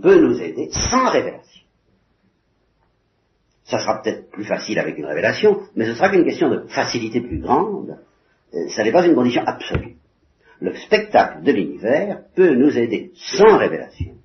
peut 0.02 0.20
nous 0.20 0.42
aider 0.42 0.70
sans 0.72 1.10
révélation. 1.10 1.64
Ça 3.66 3.80
sera 3.80 4.02
peut-être 4.02 4.30
plus 4.30 4.44
facile 4.44 4.78
avec 4.80 4.98
une 4.98 5.06
révélation, 5.06 5.62
mais 5.76 5.86
ce 5.86 5.94
sera 5.94 6.10
qu'une 6.10 6.26
question 6.26 6.50
de 6.50 6.68
facilité 6.68 7.22
plus 7.22 7.40
grande. 7.40 7.98
Euh, 8.54 8.68
ça 8.70 8.84
n'est 8.84 8.92
pas 8.92 9.06
une 9.06 9.16
condition 9.16 9.44
absolue. 9.46 9.96
Le 10.60 10.76
spectacle 10.76 11.44
de 11.44 11.52
l'univers 11.52 12.24
peut 12.36 12.54
nous 12.54 12.78
aider 12.78 13.12
sans 13.16 13.58
révélation 13.58 14.16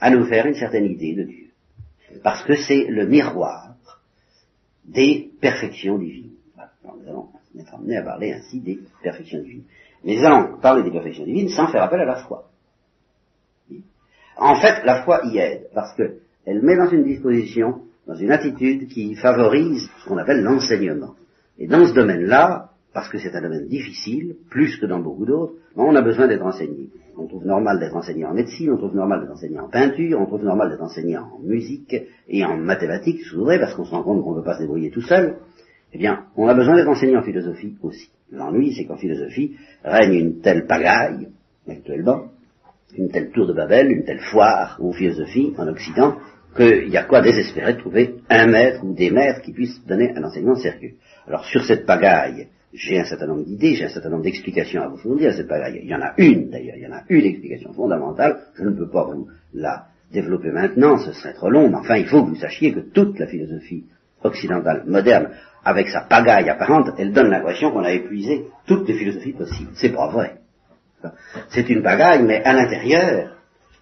à 0.00 0.10
nous 0.10 0.24
faire 0.26 0.46
une 0.46 0.54
certaine 0.54 0.86
idée 0.86 1.14
de 1.14 1.24
Dieu. 1.24 1.48
Parce 2.22 2.44
que 2.44 2.56
c'est 2.56 2.84
le 2.84 3.06
miroir 3.06 3.74
des 4.84 5.30
perfections 5.40 5.98
divines. 5.98 6.32
nous 6.84 7.08
allons 7.08 7.28
être 7.58 7.74
amenés 7.74 7.96
à 7.96 8.02
parler 8.02 8.32
ainsi 8.32 8.60
des 8.60 8.78
perfections 9.02 9.42
divines. 9.42 9.64
Mais 10.04 10.16
nous 10.16 10.24
allons 10.24 10.58
parler 10.60 10.84
des 10.84 10.90
perfections 10.90 11.24
divines 11.24 11.48
sans 11.48 11.68
faire 11.68 11.82
appel 11.82 12.00
à 12.00 12.04
la 12.04 12.16
foi. 12.16 12.48
En 14.38 14.54
fait, 14.60 14.84
la 14.84 15.02
foi 15.02 15.20
y 15.24 15.38
aide, 15.38 15.68
parce 15.74 15.94
qu'elle 15.96 16.62
met 16.62 16.76
dans 16.76 16.88
une 16.88 17.02
disposition, 17.02 17.82
dans 18.06 18.14
une 18.14 18.30
attitude 18.30 18.88
qui 18.88 19.14
favorise 19.16 19.90
ce 19.98 20.08
qu'on 20.08 20.16
appelle 20.16 20.42
l'enseignement. 20.42 21.14
Et 21.58 21.66
dans 21.66 21.84
ce 21.84 21.92
domaine-là, 21.92 22.70
parce 22.94 23.08
que 23.08 23.18
c'est 23.18 23.34
un 23.34 23.42
domaine 23.42 23.66
difficile, 23.66 24.36
plus 24.48 24.76
que 24.78 24.86
dans 24.86 25.00
beaucoup 25.00 25.26
d'autres, 25.26 25.54
on 25.76 25.94
a 25.94 26.02
besoin 26.02 26.28
d'être 26.28 26.44
enseigné. 26.44 26.88
On 27.16 27.26
trouve 27.26 27.44
normal 27.44 27.80
d'être 27.80 27.96
enseigné 27.96 28.24
en 28.24 28.32
médecine, 28.32 28.70
on 28.70 28.76
trouve 28.76 28.94
normal 28.94 29.20
d'être 29.20 29.32
enseigné 29.32 29.58
en 29.58 29.68
peinture, 29.68 30.20
on 30.20 30.26
trouve 30.26 30.44
normal 30.44 30.70
d'être 30.70 30.82
enseigné 30.82 31.18
en 31.18 31.38
musique 31.42 31.96
et 32.28 32.44
en 32.44 32.56
mathématiques, 32.56 33.24
je 33.24 33.36
voudrais, 33.36 33.58
parce 33.58 33.74
qu'on 33.74 33.84
se 33.84 33.90
rend 33.90 34.04
compte 34.04 34.22
qu'on 34.22 34.32
ne 34.32 34.38
peut 34.38 34.44
pas 34.44 34.54
se 34.54 34.60
débrouiller 34.60 34.90
tout 34.90 35.02
seul. 35.02 35.36
Eh 35.92 35.98
bien, 35.98 36.26
on 36.36 36.46
a 36.46 36.54
besoin 36.54 36.76
d'être 36.76 36.88
enseigné 36.88 37.16
en 37.16 37.22
philosophie 37.22 37.76
aussi. 37.82 38.10
L'ennui, 38.30 38.72
c'est 38.74 38.84
qu'en 38.84 38.96
philosophie 38.96 39.56
règne 39.82 40.14
une 40.14 40.40
telle 40.40 40.66
pagaille, 40.66 41.28
actuellement, 41.68 42.26
une 42.96 43.10
telle 43.10 43.30
tour 43.30 43.46
de 43.46 43.52
Babel, 43.52 43.90
une 43.90 44.04
telle 44.04 44.20
foire 44.20 44.78
aux 44.80 44.92
philosophies 44.92 45.54
en 45.58 45.68
Occident, 45.68 46.16
qu'il 46.56 46.88
y 46.88 46.96
a 46.96 47.04
quoi 47.04 47.20
désespérer 47.20 47.74
de 47.74 47.78
trouver 47.78 48.16
un 48.28 48.46
maître 48.46 48.84
ou 48.84 48.94
des 48.94 49.10
maîtres 49.10 49.42
qui 49.42 49.52
puissent 49.52 49.84
donner 49.86 50.12
un 50.16 50.24
enseignement 50.24 50.56
sérieux. 50.56 50.94
Alors 51.26 51.44
sur 51.44 51.62
cette 51.64 51.86
pagaille, 51.86 52.48
j'ai 52.72 52.98
un 52.98 53.04
certain 53.04 53.26
nombre 53.26 53.44
d'idées, 53.44 53.74
j'ai 53.74 53.84
un 53.84 53.90
certain 53.90 54.10
nombre 54.10 54.24
d'explications 54.24 54.82
à 54.82 54.88
vous 54.88 54.96
fournir 54.96 55.30
à 55.30 55.32
cette 55.32 55.48
pagaille. 55.48 55.80
Il 55.82 55.88
y 55.88 55.94
en 55.94 56.00
a 56.02 56.14
une 56.16 56.50
d'ailleurs, 56.50 56.76
il 56.76 56.82
y 56.82 56.86
en 56.86 56.92
a 56.92 57.02
une 57.08 57.24
explication 57.24 57.72
fondamentale, 57.72 58.40
je 58.54 58.64
ne 58.64 58.70
peux 58.70 58.88
pas 58.88 59.04
vous 59.04 59.28
la 59.54 59.86
développer 60.12 60.50
maintenant, 60.50 60.96
ce 60.98 61.12
serait 61.12 61.34
trop 61.34 61.50
long, 61.50 61.68
mais 61.68 61.76
enfin 61.76 61.96
il 61.96 62.06
faut 62.06 62.24
que 62.24 62.30
vous 62.30 62.36
sachiez 62.36 62.72
que 62.72 62.80
toute 62.80 63.18
la 63.18 63.26
philosophie 63.26 63.84
occidentale 64.22 64.84
moderne, 64.86 65.30
avec 65.64 65.88
sa 65.88 66.00
pagaille 66.00 66.48
apparente, 66.48 66.90
elle 66.98 67.12
donne 67.12 67.30
l'impression 67.30 67.70
qu'on 67.70 67.84
a 67.84 67.92
épuisé 67.92 68.46
toutes 68.66 68.88
les 68.88 68.94
philosophies 68.94 69.32
possibles. 69.32 69.70
C'est 69.74 69.92
pas 69.92 70.08
vrai. 70.08 70.37
C'est 71.50 71.68
une 71.68 71.82
pagaille, 71.82 72.22
mais 72.22 72.42
à 72.44 72.52
l'intérieur 72.52 73.36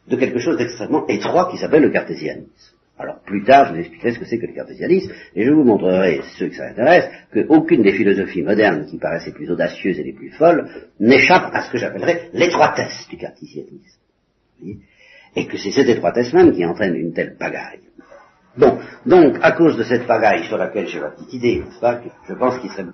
de 0.09 0.17
quelque 0.17 0.39
chose 0.39 0.57
d'extrêmement 0.57 1.07
étroit 1.09 1.51
qui 1.51 1.59
s'appelle 1.59 1.83
le 1.83 1.91
cartésianisme. 1.91 2.77
Alors 2.99 3.21
plus 3.21 3.45
tard, 3.45 3.67
je 3.67 3.73
vous 3.75 3.81
expliquerai 3.81 4.13
ce 4.13 4.19
que 4.19 4.25
c'est 4.25 4.39
que 4.39 4.47
le 4.47 4.55
cartésianisme, 4.55 5.13
et 5.35 5.45
je 5.45 5.51
vous 5.51 5.65
montrerai, 5.65 6.23
ceux 6.39 6.49
que 6.49 6.55
ça 6.57 6.69
intéresse, 6.69 7.11
qu'aucune 7.33 7.83
des 7.83 7.93
philosophies 7.93 8.43
modernes 8.43 8.87
qui 8.87 8.97
paraissent 8.97 9.27
les 9.27 9.33
plus 9.33 9.51
audacieuses 9.51 9.99
et 9.99 10.03
les 10.03 10.15
plus 10.15 10.31
folles 10.31 10.69
n'échappe 10.99 11.51
à 11.53 11.63
ce 11.63 11.71
que 11.71 11.79
j'appellerais 11.79 12.31
l'étroitesse 12.33 13.07
du 13.11 13.19
cartésianisme. 13.19 14.01
Et 15.35 15.47
que 15.47 15.59
c'est 15.59 15.73
cette 15.73 15.89
étroitesse 15.89 16.33
même 16.33 16.53
qui 16.53 16.65
entraîne 16.65 16.95
une 16.95 17.13
telle 17.13 17.37
pagaille. 17.37 17.81
Bon, 18.57 18.79
donc, 19.05 19.37
à 19.43 19.53
cause 19.53 19.77
de 19.77 19.83
cette 19.83 20.07
pagaille 20.07 20.45
sur 20.45 20.57
laquelle 20.57 20.87
j'ai 20.87 21.01
ma 21.01 21.11
petite 21.11 21.35
idée, 21.35 21.63
je 22.27 22.35
pense 22.35 22.59
qu'il 22.61 22.71
serait, 22.71 22.87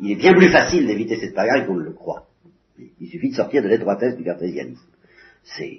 il 0.00 0.12
est 0.12 0.16
bien 0.16 0.32
plus 0.32 0.48
facile 0.48 0.86
d'éviter 0.86 1.16
cette 1.16 1.34
pagaille 1.34 1.66
qu'on 1.66 1.74
ne 1.74 1.84
le 1.84 1.92
croit. 1.92 2.26
Il 3.00 3.08
suffit 3.08 3.30
de 3.30 3.34
sortir 3.34 3.62
de 3.62 3.68
l'étroitesse 3.68 4.16
du 4.16 4.24
cartésianisme. 4.24 4.86
C'est 5.42 5.78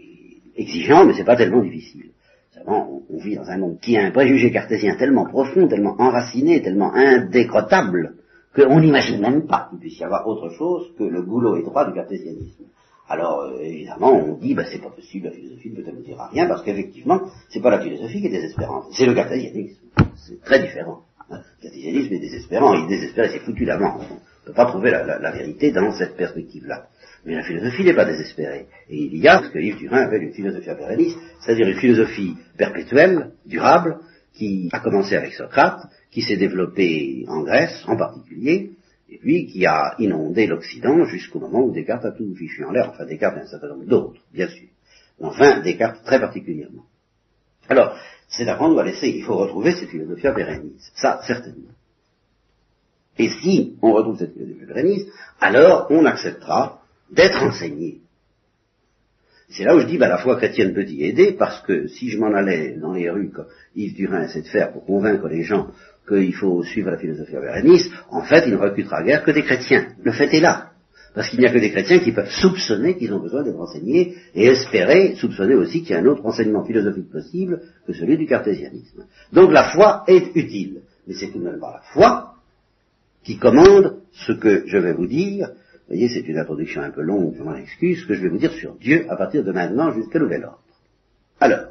exigeant, 0.55 1.05
mais 1.05 1.13
c'est 1.13 1.23
pas 1.23 1.35
tellement 1.35 1.63
difficile. 1.63 2.12
On, 2.67 3.01
on, 3.09 3.17
vit 3.17 3.35
dans 3.35 3.50
un 3.50 3.57
monde 3.57 3.79
qui 3.79 3.97
a 3.97 4.05
un 4.05 4.12
préjugé 4.12 4.51
cartésien 4.51 4.95
tellement 4.95 5.25
profond, 5.25 5.67
tellement 5.67 5.95
enraciné, 6.00 6.62
tellement 6.62 6.93
indécrottable, 6.93 8.15
qu'on 8.55 8.79
n'imagine 8.79 9.19
même 9.19 9.47
pas 9.47 9.67
qu'il 9.69 9.79
puisse 9.79 10.00
y 10.00 10.03
avoir 10.03 10.27
autre 10.27 10.50
chose 10.51 10.93
que 10.97 11.03
le 11.03 11.23
goulot 11.23 11.57
étroit 11.57 11.85
du 11.85 11.93
cartésianisme. 11.93 12.65
Alors, 13.09 13.41
euh, 13.41 13.59
évidemment, 13.59 14.13
on 14.13 14.38
dit, 14.38 14.53
bah, 14.53 14.63
c'est 14.71 14.81
pas 14.81 14.89
possible, 14.89 15.25
la 15.25 15.31
philosophie 15.31 15.71
ne 15.71 15.75
peut 15.75 15.91
nous 15.91 16.03
dire 16.03 16.17
rien, 16.31 16.47
parce 16.47 16.63
qu'effectivement, 16.63 17.21
c'est 17.50 17.62
pas 17.62 17.71
la 17.71 17.81
philosophie 17.81 18.21
qui 18.21 18.27
est 18.27 18.31
désespérante, 18.31 18.85
c'est 18.91 19.05
le 19.05 19.13
cartésianisme. 19.13 19.81
C'est 20.15 20.41
très 20.41 20.62
différent. 20.62 21.01
Le 21.29 21.38
cartésianisme 21.62 22.13
est 22.13 22.19
désespérant, 22.19 22.73
il 22.75 22.85
est 22.85 22.88
désespéré, 22.88 23.29
c'est 23.29 23.39
foutu 23.39 23.65
d'avant. 23.65 24.00
Ne 24.43 24.47
peut 24.47 24.53
pas 24.53 24.65
trouver 24.65 24.91
la, 24.91 25.19
la 25.19 25.31
vérité 25.31 25.71
dans 25.71 25.91
cette 25.93 26.17
perspective-là. 26.17 26.88
Mais 27.25 27.35
la 27.35 27.43
philosophie 27.43 27.83
n'est 27.83 27.95
pas 27.95 28.05
désespérée. 28.05 28.67
Et 28.89 28.97
il 28.97 29.17
y 29.17 29.27
a 29.27 29.41
ce 29.41 29.50
que 29.50 29.59
Yves 29.59 29.77
Turin 29.77 30.05
appelle 30.05 30.23
une 30.23 30.33
philosophie 30.33 30.69
impérialiste, 30.69 31.17
c'est-à-dire 31.39 31.67
une 31.67 31.79
philosophie 31.79 32.35
perpétuelle, 32.57 33.31
durable, 33.45 34.00
qui 34.33 34.69
a 34.73 34.79
commencé 34.79 35.15
avec 35.15 35.33
Socrate, 35.33 35.88
qui 36.12 36.21
s'est 36.21 36.38
développée 36.38 37.23
en 37.27 37.43
Grèce 37.43 37.83
en 37.88 37.95
particulier, 37.95 38.71
et 39.09 39.17
puis 39.19 39.45
qui 39.47 39.65
a 39.65 39.95
inondé 40.00 40.47
l'Occident 40.47 41.05
jusqu'au 41.05 41.39
moment 41.39 41.63
où 41.63 41.71
Descartes 41.71 42.05
a 42.05 42.12
tout 42.12 42.35
fichu 42.35 42.65
en 42.65 42.71
l'air, 42.71 42.89
enfin 42.89 43.05
Descartes 43.05 43.38
et 43.38 43.41
un 43.41 43.47
certain 43.47 43.69
nombre 43.69 43.85
d'autres, 43.85 44.21
bien 44.33 44.47
sûr. 44.47 44.67
Enfin, 45.19 45.62
Descartes 45.62 46.03
très 46.03 46.19
particulièrement. 46.19 46.83
Alors, 47.69 47.95
c'est 48.27 48.45
prendre 48.45 48.75
ou 48.75 48.79
à 48.79 48.83
laisser, 48.83 49.09
il 49.09 49.23
faut 49.23 49.35
retrouver 49.35 49.73
cette 49.73 49.89
philosophie 49.89 50.27
pérenniste, 50.35 50.91
ça 50.95 51.21
certainement. 51.25 51.69
Et 53.17 53.29
si 53.41 53.75
on 53.82 53.93
retrouve 53.93 54.17
cette 54.17 54.34
philosophie 54.34 54.65
pérenniste, 54.65 55.10
alors 55.39 55.88
on 55.89 56.05
acceptera 56.05 56.82
d'être 57.12 57.43
enseigné. 57.43 58.00
C'est 59.50 59.65
là 59.65 59.75
où 59.75 59.79
je 59.79 59.86
dis, 59.86 59.98
bah, 59.98 60.08
la 60.08 60.17
foi 60.17 60.38
chrétienne 60.38 60.74
peut 60.74 60.86
y 60.86 61.03
aider, 61.03 61.34
parce 61.34 61.62
que 61.62 61.88
si 61.88 62.10
je 62.10 62.17
m'en 62.17 62.34
allais 62.34 62.75
dans 62.82 62.93
les 62.93 63.10
rues, 63.10 63.29
comme 63.29 63.46
Yves 63.75 63.93
Durin 63.93 64.24
essaie 64.24 64.41
de 64.41 64.48
faire 64.48 64.72
pour 64.72 64.86
convaincre 64.86 65.27
les 65.27 65.43
gens 65.43 65.67
qu'il 66.08 66.34
faut 66.34 66.63
suivre 66.63 66.89
la 66.89 66.98
philosophie 66.98 67.36
avérenniste, 67.36 67.91
en 68.10 68.24
fait, 68.24 68.46
il 68.48 68.53
ne 68.53 68.58
recrutera 68.58 69.03
guère 69.03 69.24
que 69.24 69.32
des 69.32 69.43
chrétiens. 69.43 69.89
Le 70.03 70.12
fait 70.12 70.34
est 70.34 70.39
là. 70.39 70.72
Parce 71.13 71.29
qu'il 71.29 71.39
n'y 71.39 71.46
a 71.46 71.53
que 71.53 71.60
des 71.60 71.70
chrétiens 71.70 72.00
qui 72.00 72.12
peuvent 72.12 72.32
soupçonner 72.32 72.98
qu'ils 72.98 73.13
ont 73.13 73.20
besoin 73.20 73.43
d'être 73.43 73.60
enseignés 73.60 74.15
et 74.34 74.48
espérer, 74.48 75.13
soupçonner 75.15 75.53
aussi 75.53 75.84
qu'il 75.84 75.91
y 75.91 75.93
a 75.93 76.00
un 76.00 76.05
autre 76.08 76.25
enseignement 76.25 76.65
philosophique 76.65 77.12
possible 77.12 77.62
que 77.86 77.93
celui 77.93 78.17
du 78.17 78.25
cartésianisme. 78.25 79.05
Donc 79.32 79.51
la 79.51 79.65
foi 79.65 80.03
est 80.08 80.36
utile. 80.36 80.82
Mais 81.08 81.13
c'est 81.13 81.27
tout 81.27 81.38
de 81.38 81.43
même 81.43 81.60
la 81.60 81.82
foi 81.93 82.33
qui 83.24 83.38
commande 83.38 84.01
ce 84.12 84.34
que 84.34 84.63
je 84.68 84.77
vais 84.77 84.94
vous 84.94 85.08
dire 85.08 85.50
vous 85.84 85.96
voyez, 85.96 86.08
c'est 86.08 86.27
une 86.27 86.38
introduction 86.38 86.82
un 86.82 86.92
peu 86.92 87.01
longue, 87.01 87.36
je 87.38 87.44
m'en 87.44 87.56
excuse, 87.56 88.01
ce 88.01 88.08
que 88.08 88.13
je 88.13 88.22
vais 88.22 88.30
vous 88.30 88.38
dire 88.38 88.53
sur 88.53 88.75
Dieu 88.75 89.06
à 89.10 89.18
partir 89.18 89.44
de 89.44 89.51
maintenant 89.51 89.92
jusqu'à 89.92 90.18
nouvel 90.18 90.46
ordre. 90.46 90.62
Alors, 91.42 91.65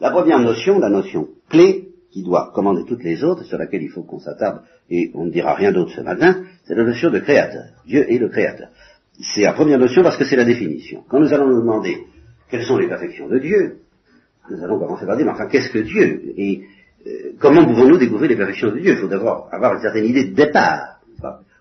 la 0.00 0.10
première 0.10 0.38
notion, 0.38 0.78
la 0.78 0.90
notion 0.90 1.28
clé, 1.48 1.88
qui 2.10 2.22
doit 2.22 2.52
commander 2.54 2.84
toutes 2.86 3.02
les 3.02 3.24
autres, 3.24 3.44
sur 3.44 3.56
laquelle 3.56 3.82
il 3.82 3.88
faut 3.88 4.02
qu'on 4.02 4.20
s'attarde, 4.20 4.60
et 4.90 5.10
on 5.14 5.24
ne 5.24 5.30
dira 5.30 5.54
rien 5.54 5.72
d'autre 5.72 5.92
ce 5.92 6.02
matin, 6.02 6.44
c'est 6.64 6.74
la 6.74 6.84
notion 6.84 7.10
de 7.10 7.18
créateur. 7.20 7.64
Dieu 7.86 8.10
est 8.12 8.18
le 8.18 8.28
créateur. 8.28 8.68
C'est 9.34 9.42
la 9.42 9.54
première 9.54 9.78
notion 9.78 10.02
parce 10.02 10.18
que 10.18 10.24
c'est 10.24 10.36
la 10.36 10.44
définition. 10.44 11.02
Quand 11.08 11.18
nous 11.18 11.32
allons 11.32 11.48
nous 11.48 11.60
demander 11.60 12.04
quelles 12.50 12.64
sont 12.64 12.76
les 12.76 12.86
perfections 12.86 13.28
de 13.28 13.38
Dieu, 13.38 13.78
nous 14.50 14.62
allons 14.62 14.78
commencer 14.78 15.06
par 15.06 15.16
dire, 15.16 15.26
mais 15.26 15.32
enfin, 15.32 15.46
qu'est-ce 15.46 15.70
que 15.70 15.78
Dieu 15.78 16.34
Et 16.36 16.64
comment 17.38 17.64
pouvons-nous 17.64 17.98
découvrir 17.98 18.30
les 18.30 18.36
perfections 18.36 18.70
de 18.70 18.78
Dieu? 18.78 18.92
Il 18.92 18.98
faut 18.98 19.08
d'abord 19.08 19.48
avoir 19.52 19.74
une 19.74 19.80
certaine 19.80 20.04
idée 20.04 20.24
de 20.24 20.34
départ. 20.34 21.00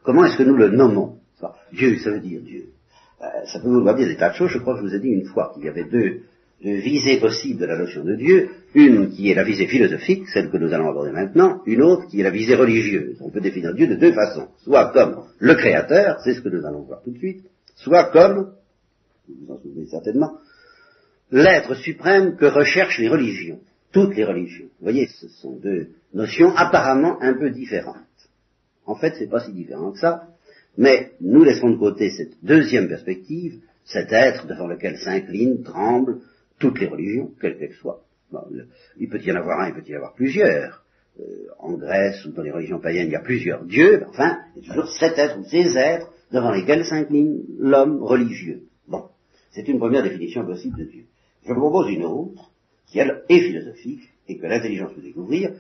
Comment 0.03 0.25
est-ce 0.25 0.37
que 0.37 0.43
nous 0.43 0.55
le 0.55 0.69
nommons 0.69 1.17
Dieu, 1.71 1.97
ça 1.97 2.11
veut 2.11 2.19
dire 2.19 2.41
Dieu. 2.41 2.65
Euh, 3.21 3.25
ça 3.45 3.59
peut 3.59 3.67
vouloir 3.67 3.95
dire 3.95 4.07
des 4.07 4.15
tas 4.15 4.29
de 4.29 4.35
choses. 4.35 4.51
Je 4.51 4.59
crois 4.59 4.75
que 4.75 4.81
je 4.81 4.85
vous 4.87 4.95
ai 4.95 4.99
dit 4.99 5.09
une 5.09 5.25
fois 5.25 5.51
qu'il 5.53 5.65
y 5.65 5.69
avait 5.69 5.85
deux, 5.85 6.21
deux 6.63 6.75
visées 6.75 7.19
possibles 7.19 7.59
de 7.59 7.65
la 7.65 7.77
notion 7.77 8.03
de 8.03 8.15
Dieu. 8.15 8.49
Une 8.73 9.09
qui 9.09 9.31
est 9.31 9.35
la 9.35 9.43
visée 9.43 9.67
philosophique, 9.67 10.27
celle 10.29 10.49
que 10.49 10.57
nous 10.57 10.73
allons 10.73 10.89
aborder 10.89 11.11
maintenant, 11.11 11.61
une 11.65 11.81
autre 11.81 12.07
qui 12.07 12.19
est 12.19 12.23
la 12.23 12.29
visée 12.29 12.55
religieuse. 12.55 13.17
On 13.21 13.29
peut 13.29 13.41
définir 13.41 13.73
Dieu 13.73 13.87
de 13.87 13.95
deux 13.95 14.13
façons. 14.13 14.47
Soit 14.63 14.91
comme 14.91 15.23
le 15.39 15.55
Créateur, 15.55 16.19
c'est 16.23 16.33
ce 16.33 16.41
que 16.41 16.49
nous 16.49 16.65
allons 16.65 16.81
voir 16.81 17.01
tout 17.03 17.11
de 17.11 17.17
suite, 17.17 17.43
soit 17.75 18.05
comme, 18.11 18.53
vous 19.27 19.35
vous 19.45 19.53
en 19.53 19.57
souvenez 19.57 19.87
certainement, 19.87 20.37
l'être 21.31 21.75
suprême 21.75 22.37
que 22.37 22.45
recherchent 22.45 22.99
les 22.99 23.09
religions, 23.09 23.59
toutes 23.91 24.15
les 24.15 24.25
religions. 24.25 24.67
Vous 24.79 24.83
voyez, 24.83 25.07
ce 25.07 25.27
sont 25.27 25.55
deux 25.55 25.89
notions 26.13 26.55
apparemment 26.55 27.21
un 27.21 27.33
peu 27.33 27.49
différentes. 27.49 27.97
En 28.85 28.95
fait, 28.95 29.15
c'est 29.17 29.29
pas 29.29 29.41
si 29.41 29.51
différent 29.51 29.91
que 29.91 29.99
ça, 29.99 30.27
mais 30.77 31.11
nous 31.21 31.43
laissons 31.43 31.69
de 31.69 31.77
côté 31.77 32.09
cette 32.09 32.43
deuxième 32.43 32.87
perspective, 32.87 33.59
cet 33.83 34.11
être 34.11 34.47
devant 34.47 34.67
lequel 34.67 34.97
s'inclinent, 34.97 35.63
tremblent 35.63 36.19
toutes 36.59 36.79
les 36.79 36.87
religions, 36.87 37.31
quelles 37.39 37.57
qu'elles 37.57 37.73
soient. 37.73 38.03
il 38.97 39.09
peut 39.09 39.21
y 39.21 39.31
en 39.31 39.35
avoir 39.35 39.61
un, 39.61 39.69
il 39.69 39.73
peut 39.73 39.83
y 39.87 39.93
en 39.93 39.97
avoir 39.97 40.13
plusieurs. 40.13 40.83
Euh, 41.19 41.47
en 41.57 41.73
Grèce 41.73 42.23
ou 42.25 42.31
dans 42.31 42.43
les 42.43 42.51
religions 42.51 42.79
païennes, 42.79 43.07
il 43.07 43.13
y 43.13 43.15
a 43.15 43.21
plusieurs 43.21 43.63
dieux, 43.65 43.99
mais 43.99 44.05
enfin, 44.05 44.37
il 44.55 44.63
y 44.63 44.69
a 44.69 44.73
toujours 44.73 44.91
cet 44.99 45.17
être 45.17 45.39
ou 45.39 45.43
ces 45.45 45.75
êtres 45.75 46.11
devant 46.31 46.51
lesquels 46.51 46.85
s'incline 46.85 47.43
l'homme 47.57 48.03
religieux. 48.03 48.63
Bon, 48.87 49.05
c'est 49.49 49.67
une 49.67 49.79
première 49.79 50.03
définition 50.03 50.45
possible 50.45 50.77
de 50.77 50.83
Dieu. 50.83 51.05
Je 51.43 51.53
vous 51.53 51.59
propose 51.59 51.89
une 51.89 52.03
autre, 52.03 52.51
qui 52.87 52.99
elle 52.99 53.23
est 53.29 53.39
philosophique, 53.39 54.09
et 54.27 54.37
que 54.37 54.45
l'intelligence 54.45 54.93
peut 54.93 55.01
découvrir, 55.01 55.51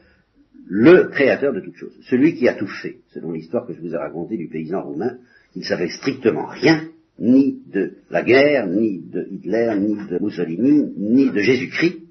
le 0.65 1.09
créateur 1.09 1.53
de 1.53 1.61
toutes 1.61 1.75
choses, 1.75 1.97
celui 2.09 2.35
qui 2.35 2.47
a 2.47 2.55
tout 2.55 2.67
fait, 2.67 2.97
selon 3.13 3.31
l'histoire 3.31 3.65
que 3.65 3.73
je 3.73 3.79
vous 3.79 3.93
ai 3.93 3.97
racontée 3.97 4.37
du 4.37 4.47
paysan 4.47 4.81
roumain, 4.81 5.17
il 5.55 5.59
ne 5.59 5.65
savait 5.65 5.89
strictement 5.89 6.47
rien, 6.47 6.89
ni 7.19 7.61
de 7.67 7.97
la 8.09 8.23
guerre, 8.23 8.67
ni 8.67 8.99
de 8.99 9.27
Hitler, 9.31 9.75
ni 9.79 9.95
de 9.95 10.19
Mussolini, 10.19 10.93
ni 10.97 11.29
de 11.29 11.39
Jésus-Christ, 11.39 12.01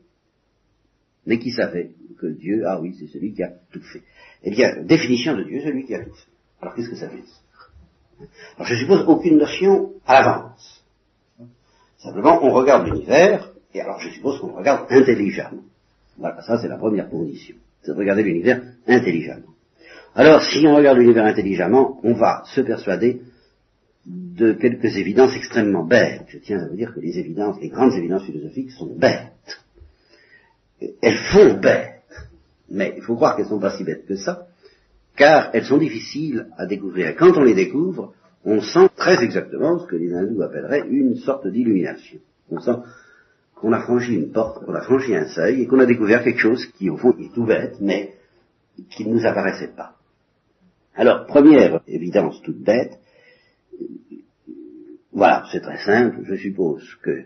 mais 1.26 1.38
qui 1.38 1.50
savait 1.50 1.90
que 2.18 2.26
Dieu, 2.26 2.62
ah 2.66 2.80
oui, 2.80 2.94
c'est 2.98 3.08
celui 3.08 3.34
qui 3.34 3.42
a 3.42 3.52
tout 3.70 3.82
fait. 3.82 4.02
Eh 4.42 4.50
bien, 4.50 4.82
définition 4.84 5.36
de 5.36 5.44
Dieu, 5.44 5.60
celui 5.60 5.84
qui 5.84 5.94
a 5.94 6.04
tout 6.04 6.14
fait. 6.14 6.30
Alors 6.60 6.74
qu'est-ce 6.74 6.88
que 6.88 6.96
ça 6.96 7.08
veut 7.08 7.20
dire? 7.20 8.28
Alors 8.56 8.66
je 8.66 8.76
suppose 8.76 9.04
aucune 9.06 9.36
notion 9.36 9.92
à 10.06 10.14
l'avance. 10.14 10.84
Simplement, 11.98 12.42
on 12.42 12.52
regarde 12.52 12.86
l'univers, 12.86 13.52
et 13.74 13.80
alors 13.80 14.00
je 14.00 14.10
suppose 14.10 14.40
qu'on 14.40 14.52
regarde 14.52 14.86
intelligemment. 14.90 15.62
Voilà, 16.18 16.42
ça 16.42 16.58
c'est 16.58 16.68
la 16.68 16.78
première 16.78 17.08
condition. 17.10 17.56
C'est 17.82 17.92
de 17.92 17.96
regarder 17.98 18.22
l'univers 18.22 18.62
intelligemment. 18.86 19.54
Alors, 20.14 20.42
si 20.42 20.66
on 20.66 20.74
regarde 20.74 20.98
l'univers 20.98 21.26
intelligemment, 21.26 22.00
on 22.02 22.14
va 22.14 22.42
se 22.46 22.62
persuader 22.62 23.20
de 24.06 24.52
quelques 24.52 24.96
évidences 24.96 25.36
extrêmement 25.36 25.84
bêtes. 25.84 26.24
Je 26.28 26.38
tiens 26.38 26.58
à 26.58 26.68
vous 26.68 26.76
dire 26.76 26.94
que 26.94 27.00
les 27.00 27.18
évidences, 27.18 27.60
les 27.60 27.68
grandes 27.68 27.92
évidences 27.92 28.24
philosophiques 28.24 28.70
sont 28.70 28.94
bêtes. 28.96 29.60
Elles 30.80 31.18
font 31.32 31.54
bêtes. 31.54 32.02
Mais 32.70 32.94
il 32.96 33.02
faut 33.02 33.14
croire 33.14 33.36
qu'elles 33.36 33.44
ne 33.44 33.50
sont 33.50 33.60
pas 33.60 33.76
si 33.76 33.84
bêtes 33.84 34.06
que 34.06 34.16
ça, 34.16 34.46
car 35.16 35.50
elles 35.52 35.64
sont 35.64 35.78
difficiles 35.78 36.46
à 36.56 36.66
découvrir. 36.66 37.08
Et 37.08 37.14
quand 37.14 37.36
on 37.36 37.42
les 37.42 37.54
découvre, 37.54 38.14
on 38.44 38.62
sent 38.62 38.88
très 38.96 39.22
exactement 39.22 39.78
ce 39.78 39.86
que 39.86 39.96
les 39.96 40.14
hindous 40.14 40.42
appelleraient 40.42 40.86
une 40.88 41.16
sorte 41.16 41.46
d'illumination. 41.46 42.18
On 42.50 42.60
sent 42.60 42.78
qu'on 43.56 43.72
a 43.72 43.80
franchi 43.80 44.14
une 44.14 44.30
porte, 44.30 44.64
qu'on 44.64 44.74
a 44.74 44.82
franchi 44.82 45.16
un 45.16 45.26
seuil, 45.26 45.62
et 45.62 45.66
qu'on 45.66 45.80
a 45.80 45.86
découvert 45.86 46.22
quelque 46.22 46.38
chose 46.38 46.64
qui, 46.76 46.88
au 46.88 46.96
fond, 46.96 47.16
est 47.18 47.34
tout 47.34 47.44
bête, 47.44 47.76
mais 47.80 48.14
qui 48.90 49.04
ne 49.04 49.14
nous 49.14 49.26
apparaissait 49.26 49.74
pas. 49.74 49.96
Alors, 50.94 51.26
première 51.26 51.80
évidence 51.88 52.40
toute 52.42 52.62
bête, 52.62 52.98
voilà, 55.12 55.44
c'est 55.50 55.62
très 55.62 55.78
simple, 55.78 56.20
je 56.22 56.36
suppose 56.36 56.84
que 57.02 57.24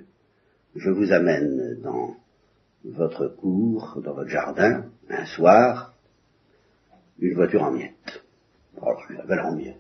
je 0.77 0.91
vous 0.91 1.13
amène 1.13 1.81
dans 1.83 2.17
votre 2.85 3.27
cour, 3.27 4.01
dans 4.03 4.15
votre 4.15 4.31
jardin, 4.31 4.87
un 5.11 5.27
soir, 5.27 5.93
une 7.19 7.35
voiture 7.35 7.65
en 7.65 7.73
miettes. 7.73 8.23
Alors, 8.81 9.03
je 9.09 9.15
l'appelle 9.15 9.41
en 9.41 9.55
miettes 9.55 9.77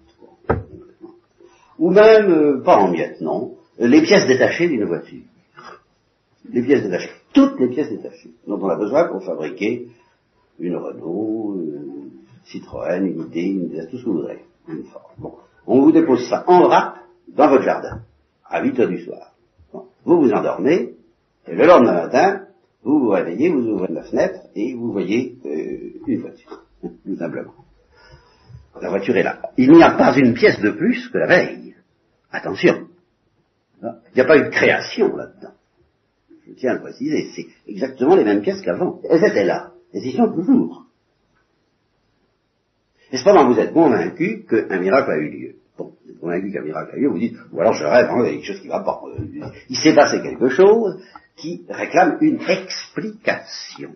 ou 1.80 1.90
même, 1.90 2.30
euh, 2.30 2.62
pas 2.62 2.76
en 2.76 2.92
miettes, 2.92 3.20
non, 3.22 3.56
les 3.78 4.02
pièces 4.02 4.28
détachées 4.28 4.68
d'une 4.68 4.84
voiture. 4.84 5.22
Les 6.48 6.62
pièces 6.62 6.82
détachées, 6.82 7.10
toutes 7.34 7.60
les 7.60 7.68
pièces 7.68 7.90
détachées 7.90 8.30
dont 8.46 8.58
on 8.60 8.68
a 8.68 8.76
besoin 8.76 9.08
pour 9.08 9.22
fabriquer 9.22 9.88
une 10.58 10.76
Renault, 10.76 11.56
une 11.56 12.10
Citroën, 12.44 13.04
une 13.04 13.26
idée, 13.26 13.42
une 13.42 13.86
tout 13.88 13.98
ce 13.98 14.04
que 14.04 14.08
vous 14.08 14.16
voudrez. 14.16 14.44
Bon. 15.18 15.34
On 15.66 15.80
vous 15.80 15.92
dépose 15.92 16.28
ça 16.28 16.44
en 16.46 16.66
rap 16.68 16.96
dans 17.28 17.48
votre 17.48 17.64
jardin, 17.64 18.02
à 18.44 18.62
8 18.62 18.80
heures 18.80 18.88
du 18.88 19.04
soir. 19.04 19.34
Vous 20.04 20.20
vous 20.20 20.32
endormez, 20.32 20.94
et 21.46 21.54
le 21.54 21.66
lendemain 21.66 21.92
matin, 21.92 22.46
vous 22.82 23.00
vous 23.00 23.10
réveillez, 23.10 23.50
vous 23.50 23.66
ouvrez 23.68 23.92
la 23.92 24.02
fenêtre, 24.02 24.40
et 24.54 24.74
vous 24.74 24.92
voyez 24.92 25.36
euh, 25.44 26.00
une 26.06 26.20
voiture, 26.20 26.64
tout 26.82 27.16
simplement. 27.16 27.54
La 28.80 28.88
voiture 28.88 29.16
est 29.16 29.22
là. 29.22 29.40
Il 29.56 29.72
n'y 29.72 29.82
a 29.82 29.92
pas 29.92 30.16
une 30.16 30.34
pièce 30.34 30.60
de 30.60 30.70
plus 30.70 31.08
que 31.08 31.18
la 31.18 31.26
veille. 31.26 31.74
Attention, 32.32 32.86
il 33.82 34.14
n'y 34.14 34.20
a 34.20 34.24
pas 34.24 34.38
eu 34.38 34.44
de 34.44 34.48
création 34.48 35.14
là-dedans. 35.16 35.52
Je 36.50 36.54
tiens 36.56 36.72
à 36.72 36.74
le 36.74 36.80
préciser, 36.80 37.30
c'est 37.34 37.46
exactement 37.68 38.16
les 38.16 38.24
mêmes 38.24 38.42
pièces 38.42 38.60
qu'avant. 38.60 39.00
Elles 39.08 39.24
étaient 39.24 39.44
là, 39.44 39.72
elles 39.94 40.04
y 40.04 40.12
sont 40.12 40.30
toujours. 40.32 40.86
Et 43.12 43.16
cependant, 43.16 43.48
vous 43.48 43.58
êtes 43.58 43.72
convaincu 43.72 44.44
qu'un 44.48 44.80
miracle 44.80 45.10
a 45.10 45.16
eu 45.16 45.30
lieu. 45.30 45.54
Bon, 45.78 45.92
vous 46.04 46.10
êtes 46.10 46.18
convaincu 46.18 46.52
qu'un 46.52 46.62
miracle 46.62 46.94
a 46.94 46.96
eu 46.96 47.02
lieu, 47.02 47.08
vous 47.08 47.18
dites, 47.18 47.36
ou 47.52 47.60
alors 47.60 47.74
je 47.74 47.84
rêve, 47.84 48.08
hein, 48.10 48.24
il 48.24 48.24
y 48.24 48.28
a 48.28 48.32
quelque 48.32 48.46
chose 48.46 48.60
qui 48.60 48.68
va 48.68 48.80
pas. 48.80 49.00
Il 49.68 49.76
s'est 49.76 49.94
passé 49.94 50.20
quelque 50.22 50.48
chose 50.48 51.00
qui 51.36 51.64
réclame 51.68 52.18
une 52.20 52.40
explication. 52.40 53.94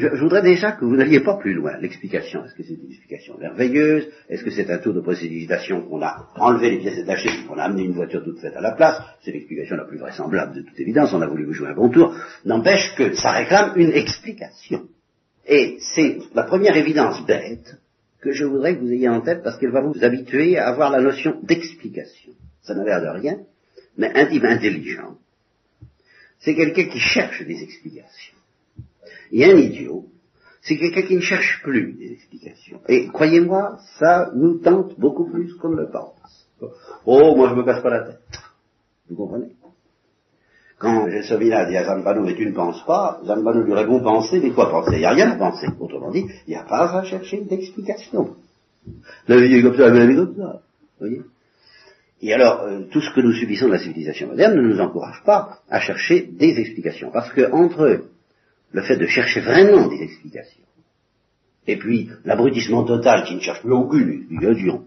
Je, 0.00 0.20
voudrais 0.20 0.42
déjà 0.42 0.72
que 0.72 0.84
vous 0.84 0.96
n'alliez 0.96 1.20
pas 1.20 1.36
plus 1.36 1.52
loin. 1.52 1.76
L'explication, 1.78 2.44
est-ce 2.44 2.54
que 2.54 2.62
c'est 2.62 2.74
une 2.74 2.88
explication 2.88 3.36
merveilleuse? 3.38 4.08
Est-ce 4.28 4.42
que 4.42 4.50
c'est 4.50 4.70
un 4.70 4.78
tour 4.78 4.94
de 4.94 5.00
précipitation 5.00 5.82
qu'on 5.82 6.00
a 6.02 6.30
enlevé 6.36 6.70
les 6.70 6.78
pièces 6.78 6.96
détachées 6.96 7.30
qu'on 7.46 7.58
a 7.58 7.64
amené 7.64 7.84
une 7.84 7.92
voiture 7.92 8.24
toute 8.24 8.40
faite 8.40 8.56
à 8.56 8.60
la 8.60 8.72
place? 8.72 9.00
C'est 9.22 9.32
l'explication 9.32 9.76
la 9.76 9.84
plus 9.84 9.98
vraisemblable 9.98 10.54
de 10.54 10.62
toute 10.62 10.78
évidence. 10.80 11.12
On 11.12 11.20
a 11.20 11.26
voulu 11.26 11.44
vous 11.44 11.52
jouer 11.52 11.68
un 11.68 11.74
bon 11.74 11.90
tour. 11.90 12.16
N'empêche 12.44 12.94
que 12.96 13.14
ça 13.14 13.32
réclame 13.32 13.74
une 13.76 13.92
explication. 13.92 14.88
Et 15.46 15.76
c'est 15.94 16.18
la 16.34 16.44
première 16.44 16.76
évidence 16.76 17.24
bête 17.26 17.76
que 18.20 18.32
je 18.32 18.44
voudrais 18.44 18.76
que 18.76 18.80
vous 18.80 18.92
ayez 18.92 19.08
en 19.08 19.20
tête 19.20 19.42
parce 19.42 19.58
qu'elle 19.58 19.72
va 19.72 19.82
vous 19.82 20.02
habituer 20.02 20.56
à 20.56 20.68
avoir 20.68 20.90
la 20.90 21.00
notion 21.00 21.40
d'explication. 21.42 22.32
Ça 22.62 22.74
n'a 22.74 22.84
l'air 22.84 23.02
de 23.02 23.20
rien, 23.20 23.38
mais 23.96 24.12
intime 24.14 24.44
intelligent. 24.44 25.16
C'est 26.38 26.54
quelqu'un 26.54 26.84
qui 26.84 26.98
cherche 26.98 27.42
des 27.46 27.62
explications. 27.62 28.39
Et 29.32 29.44
un 29.44 29.56
idiot, 29.56 30.06
c'est 30.62 30.76
quelqu'un 30.76 31.02
qui 31.02 31.16
ne 31.16 31.20
cherche 31.20 31.60
plus 31.62 31.94
des 31.94 32.12
explications. 32.12 32.80
Et 32.88 33.08
croyez-moi, 33.08 33.78
ça 33.98 34.30
nous 34.34 34.58
tente 34.58 34.98
beaucoup 34.98 35.30
plus 35.30 35.54
qu'on 35.54 35.70
ne 35.70 35.82
le 35.82 35.90
pense. 35.90 36.48
Oh, 37.06 37.34
moi 37.36 37.48
je 37.48 37.54
me 37.54 37.64
casse 37.64 37.82
pas 37.82 37.90
la 37.90 38.02
tête. 38.02 38.20
Vous 39.08 39.16
comprenez? 39.16 39.52
Quand 40.78 41.10
Gelsomina 41.10 41.66
dit 41.66 41.76
à 41.76 41.84
Zambano, 41.84 42.22
mais 42.22 42.34
tu 42.34 42.46
ne 42.46 42.54
penses 42.54 42.82
pas, 42.86 43.20
Zambano 43.24 43.62
lui 43.62 43.74
répond 43.74 44.00
penser, 44.00 44.40
mais 44.40 44.50
quoi 44.50 44.70
penser? 44.70 44.92
Il 44.94 45.00
n'y 45.00 45.04
a 45.04 45.10
rien 45.10 45.30
à 45.30 45.36
penser. 45.36 45.66
Autrement 45.78 46.10
dit, 46.10 46.24
il 46.46 46.50
n'y 46.50 46.56
a 46.56 46.62
pas 46.62 46.98
à 46.98 47.04
chercher 47.04 47.42
d'explication. 47.42 48.36
La 49.28 49.40
vie 49.40 49.54
est 49.56 49.62
comme 49.62 49.76
ça, 49.76 49.90
la 49.90 50.06
vie 50.06 50.12
est 50.12 50.16
comme 50.16 50.36
ça. 50.36 50.62
Vous 50.98 51.06
voyez? 51.06 51.22
Et 52.22 52.32
alors, 52.32 52.62
euh, 52.62 52.80
tout 52.90 53.00
ce 53.00 53.14
que 53.14 53.20
nous 53.20 53.32
subissons 53.32 53.66
de 53.66 53.72
la 53.72 53.78
civilisation 53.78 54.28
moderne 54.28 54.54
ne 54.54 54.62
nous 54.62 54.80
encourage 54.80 55.22
pas 55.24 55.58
à 55.70 55.80
chercher 55.80 56.28
des 56.32 56.58
explications. 56.58 57.10
Parce 57.10 57.30
que 57.32 57.50
entre 57.52 58.04
le 58.72 58.82
fait 58.82 58.96
de 58.96 59.06
chercher 59.06 59.40
vraiment 59.40 59.88
des 59.88 60.02
explications, 60.02 60.64
et 61.66 61.76
puis 61.76 62.10
l'abrutissement 62.24 62.84
total 62.84 63.24
qui 63.24 63.34
ne 63.34 63.40
cherche 63.40 63.60
plus 63.60 63.72
aucune 63.72 64.10
explication, 64.12 64.84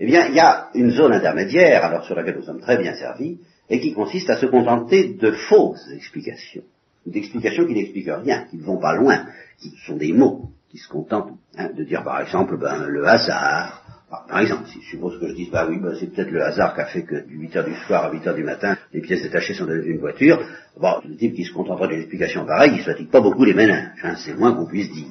eh 0.00 0.06
bien, 0.06 0.28
il 0.28 0.34
y 0.34 0.40
a 0.40 0.68
une 0.74 0.90
zone 0.90 1.12
intermédiaire, 1.12 1.84
alors 1.84 2.04
sur 2.04 2.14
laquelle 2.14 2.36
nous 2.36 2.44
sommes 2.44 2.60
très 2.60 2.78
bien 2.78 2.94
servis, 2.94 3.38
et 3.68 3.80
qui 3.80 3.92
consiste 3.92 4.30
à 4.30 4.36
se 4.36 4.46
contenter 4.46 5.14
de 5.14 5.32
fausses 5.32 5.90
explications, 5.92 6.62
d'explications 7.04 7.66
qui 7.66 7.74
n'expliquent 7.74 8.10
rien, 8.24 8.44
qui 8.44 8.56
ne 8.56 8.62
vont 8.62 8.78
pas 8.78 8.94
loin, 8.94 9.26
qui 9.58 9.72
sont 9.86 9.96
des 9.96 10.12
mots, 10.12 10.50
qui 10.70 10.78
se 10.78 10.88
contentent 10.88 11.32
hein, 11.56 11.70
de 11.76 11.84
dire 11.84 12.04
par 12.04 12.20
exemple 12.20 12.56
ben, 12.58 12.86
le 12.86 13.06
hasard, 13.06 13.84
par 14.08 14.40
exemple, 14.40 14.66
si 14.68 14.80
je 14.80 14.90
suppose 14.90 15.20
que 15.20 15.28
je 15.28 15.34
dise, 15.34 15.50
bah 15.50 15.66
oui, 15.68 15.78
bah, 15.78 15.90
c'est 15.98 16.06
peut-être 16.06 16.30
le 16.30 16.42
hasard 16.42 16.74
qui 16.74 16.80
a 16.80 16.86
fait 16.86 17.02
que 17.02 17.26
du 17.26 17.38
8 17.40 17.56
heures 17.56 17.64
du 17.64 17.74
soir 17.86 18.06
à 18.06 18.12
8 18.12 18.26
heures 18.26 18.34
du 18.34 18.44
matin, 18.44 18.76
les 18.92 19.02
pièces 19.02 19.22
détachées 19.22 19.52
sont 19.52 19.66
dans 19.66 19.74
une 19.74 19.98
voiture, 19.98 20.40
bon, 20.80 20.94
le 21.06 21.16
type 21.16 21.34
qui 21.34 21.44
se 21.44 21.52
contenterait 21.52 21.88
d'une 21.88 22.00
explication 22.00 22.46
pareille, 22.46 22.72
il 22.72 22.78
ne 22.78 22.84
fatigue 22.84 23.10
pas 23.10 23.20
beaucoup 23.20 23.44
les 23.44 23.52
ménages, 23.52 23.90
hein, 24.02 24.14
c'est 24.16 24.34
moins 24.34 24.54
qu'on 24.54 24.66
puisse 24.66 24.90
dire. 24.90 25.08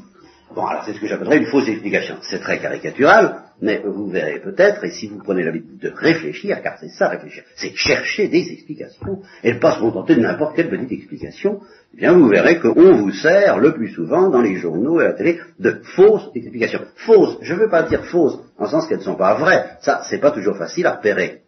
Bon, 0.56 0.66
alors 0.66 0.84
c'est 0.86 0.94
ce 0.94 1.00
que 1.00 1.08
j'appellerais 1.08 1.38
une 1.38 1.46
fausse 1.48 1.68
explication. 1.68 2.16
C'est 2.22 2.40
très 2.40 2.60
caricatural, 2.60 3.44
mais 3.62 3.82
vous 3.86 4.08
verrez 4.08 4.40
peut-être, 4.40 4.84
et 4.86 4.92
si 4.92 5.08
vous 5.08 5.20
prenez 5.20 5.44
l'habitude 5.44 5.78
de 5.78 5.90
réfléchir, 5.90 6.62
car 6.64 6.78
c'est 6.80 6.90
ça 6.90 7.10
réfléchir, 7.10 7.44
c'est 7.56 7.76
chercher 7.76 8.28
des 8.30 8.52
explications, 8.52 9.22
et 9.44 9.54
ne 9.54 9.60
pas 9.60 9.76
se 9.76 9.80
contenter 9.80 10.16
de 10.16 10.22
n'importe 10.22 10.56
quelle 10.56 10.70
petite 10.70 10.92
explication, 10.92 11.60
eh 11.94 11.98
bien 11.98 12.14
vous 12.14 12.28
verrez 12.30 12.60
qu'on 12.60 12.96
vous 12.96 13.12
sert 13.12 13.60
le 13.60 13.74
plus 13.74 13.90
souvent 13.90 14.30
dans 14.30 14.42
les 14.42 14.56
journaux 14.56 15.02
et 15.02 15.06
à 15.06 15.08
la 15.10 15.14
télé 15.14 15.40
de 15.60 15.82
fausses 15.96 16.30
explications. 16.34 16.82
Fausses, 16.96 17.38
je 17.42 17.54
ne 17.54 17.60
veux 17.60 17.70
pas 17.70 17.84
dire 17.84 18.06
fausses 18.06 18.40
en 18.58 18.68
sens 18.68 18.88
qu'elles 18.88 19.00
ne 19.00 19.04
sont 19.04 19.16
pas 19.16 19.36
vraies, 19.36 19.78
ça 19.82 20.02
c'est 20.10 20.20
pas 20.20 20.32
toujours 20.32 20.58
facile 20.58 20.86
à 20.86 20.96
repérer. 20.96 21.42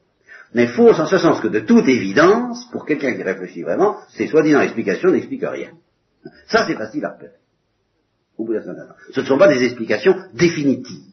mais 0.53 0.67
fausse 0.67 0.99
en 0.99 1.05
ce 1.05 1.17
sens 1.17 1.39
que 1.39 1.47
de 1.47 1.59
toute 1.59 1.87
évidence, 1.87 2.67
pour 2.71 2.85
quelqu'un 2.85 3.13
qui 3.13 3.23
réfléchit 3.23 3.61
vraiment, 3.61 3.97
ces 4.09 4.27
soi-disant 4.27 4.61
explications 4.61 5.11
n'expliquent 5.11 5.45
rien. 5.45 5.69
Ça, 6.47 6.65
c'est 6.67 6.75
facile 6.75 7.05
à 7.05 7.13
repérer. 7.13 7.38
Ce 9.11 9.19
ne 9.19 9.25
sont 9.25 9.37
pas 9.37 9.53
des 9.53 9.63
explications 9.63 10.15
définitives. 10.33 11.03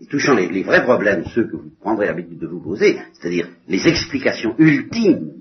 Et 0.00 0.06
touchant 0.06 0.34
les, 0.34 0.48
les 0.48 0.62
vrais 0.62 0.84
problèmes, 0.84 1.24
ceux 1.34 1.46
que 1.46 1.56
vous 1.56 1.70
prendrez 1.80 2.06
l'habitude 2.06 2.38
de 2.38 2.46
vous 2.46 2.62
poser, 2.62 2.98
c'est-à-dire 3.14 3.48
les 3.66 3.86
explications 3.86 4.54
ultimes 4.58 5.32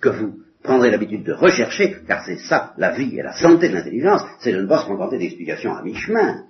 que 0.00 0.08
vous 0.08 0.38
prendrez 0.62 0.90
l'habitude 0.90 1.24
de 1.24 1.32
rechercher, 1.32 1.96
car 2.06 2.24
c'est 2.24 2.38
ça 2.38 2.72
la 2.78 2.92
vie 2.92 3.18
et 3.18 3.22
la 3.22 3.34
santé 3.34 3.68
de 3.68 3.74
l'intelligence, 3.74 4.22
c'est 4.40 4.52
de 4.52 4.62
ne 4.62 4.66
pas 4.66 4.82
se 4.82 4.86
contenter 4.86 5.18
d'explications 5.18 5.74
à 5.74 5.82
mi-chemin, 5.82 6.44